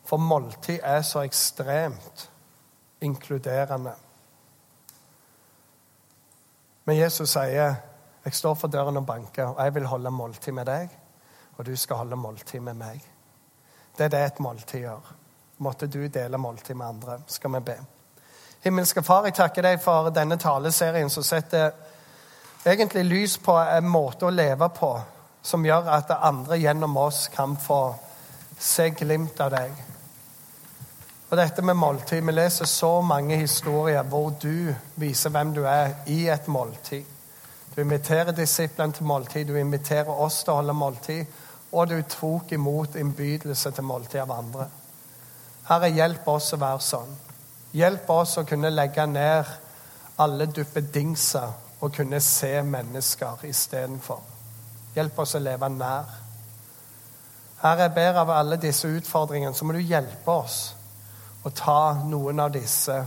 For 0.08 0.18
måltid 0.18 0.80
er 0.84 1.02
så 1.02 1.24
ekstremt 1.24 2.30
inkluderende. 3.02 3.96
Men 6.86 6.98
Jesus 6.98 7.30
sier, 7.30 7.76
'Jeg 8.26 8.34
står 8.34 8.54
for 8.54 8.68
døren 8.68 8.98
og 8.98 9.06
banker, 9.06 9.46
og 9.46 9.64
jeg 9.64 9.76
vil 9.76 9.86
holde 9.86 10.12
måltid 10.12 10.54
med 10.54 10.66
deg.' 10.66 10.90
'Og 11.58 11.66
du 11.66 11.76
skal 11.76 11.96
holde 11.96 12.16
måltid 12.16 12.60
med 12.60 12.74
meg.' 12.74 13.17
Det 13.98 14.06
er 14.06 14.14
det 14.14 14.24
et 14.26 14.40
måltid 14.40 14.80
gjør. 14.80 15.14
Måtte 15.58 15.88
du 15.88 16.08
dele 16.08 16.38
måltid 16.38 16.76
med 16.76 16.88
andre. 16.88 17.20
Skal 17.28 17.54
vi 17.54 17.60
be. 17.60 17.78
Himmelske 18.62 19.04
Far, 19.04 19.26
jeg 19.26 19.34
takker 19.34 19.66
deg 19.66 19.82
for 19.82 20.10
denne 20.14 20.38
taleserien 20.38 21.10
som 21.10 21.24
setter 21.24 21.72
egentlig 22.66 23.06
lys 23.06 23.38
på 23.38 23.56
en 23.58 23.90
måte 23.90 24.28
å 24.28 24.34
leve 24.34 24.70
på 24.76 24.92
som 25.48 25.66
gjør 25.66 25.88
at 25.96 26.12
andre 26.12 26.58
gjennom 26.60 26.98
oss 26.98 27.28
kan 27.34 27.56
få 27.58 27.82
se 28.60 28.90
glimt 28.90 29.40
av 29.40 29.54
deg. 29.54 29.72
Og 31.30 31.38
dette 31.38 31.62
med 31.62 31.76
måltid, 31.76 32.24
Vi 32.24 32.32
leser 32.32 32.66
så 32.66 33.02
mange 33.02 33.36
historier 33.36 34.04
hvor 34.04 34.34
du 34.42 34.74
viser 34.96 35.30
hvem 35.30 35.54
du 35.54 35.64
er 35.66 35.94
i 36.06 36.28
et 36.28 36.48
måltid. 36.48 37.04
Du 37.76 37.82
inviterer 37.82 38.32
disiplene 38.32 38.94
til 38.94 39.06
måltid, 39.06 39.46
du 39.48 39.56
inviterer 39.56 40.10
oss 40.10 40.44
til 40.44 40.54
å 40.54 40.56
holde 40.56 40.74
måltid, 40.74 41.26
og 41.78 41.90
du 41.92 41.98
tok 42.10 42.52
imot 42.58 42.96
innbydelse 42.98 43.72
til 43.72 43.86
måltid 43.86 44.24
av 44.24 44.34
andre. 44.34 44.68
Herre, 45.68 45.92
hjelp 45.94 46.28
oss 46.32 46.54
å 46.56 46.62
være 46.62 46.82
sånn. 46.82 47.12
Hjelp 47.78 48.10
oss 48.10 48.38
å 48.40 48.46
kunne 48.48 48.72
legge 48.74 49.06
ned 49.06 49.50
alle 50.24 50.48
duppedingser 50.50 51.52
og 51.84 51.94
kunne 51.94 52.22
se 52.24 52.56
mennesker 52.66 53.46
istedenfor. 53.46 54.24
Hjelp 54.96 55.20
oss 55.22 55.36
å 55.38 55.44
leve 55.44 55.70
nær. 55.70 56.16
Herre, 57.62 57.86
jeg 57.86 57.94
ber 57.94 58.22
av 58.24 58.34
alle 58.34 58.58
disse 58.62 58.90
utfordringene, 58.90 59.54
så 59.54 59.66
må 59.66 59.78
du 59.78 59.84
hjelpe 59.84 60.34
oss 60.34 60.58
å 61.46 61.54
ta 61.54 61.94
noen 62.08 62.42
av 62.42 62.52
disse 62.56 62.98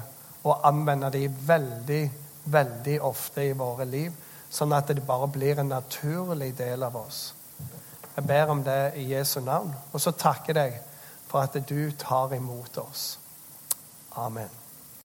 og 0.44 0.62
anvende 0.66 1.10
dem 1.12 1.34
veldig, 1.46 2.04
veldig 2.44 3.00
ofte 3.04 3.48
i 3.50 3.56
våre 3.56 3.84
liv, 3.88 4.14
sånn 4.50 4.72
at 4.76 4.94
det 4.94 5.04
bare 5.06 5.28
blir 5.30 5.58
en 5.58 5.74
naturlig 5.74 6.54
del 6.58 6.86
av 6.86 6.96
oss. 7.02 7.20
Jeg 8.20 8.26
ber 8.26 8.50
om 8.52 8.64
det 8.64 8.92
i 9.00 9.14
Jesu 9.14 9.40
navn. 9.40 9.74
Og 9.92 10.00
så 10.00 10.10
takker 10.12 10.52
jeg 10.52 10.72
deg 10.72 10.80
for 11.30 11.40
at 11.40 11.54
du 11.64 11.88
tar 11.96 12.34
imot 12.36 12.76
oss. 12.82 13.14
Amen. 14.20 14.59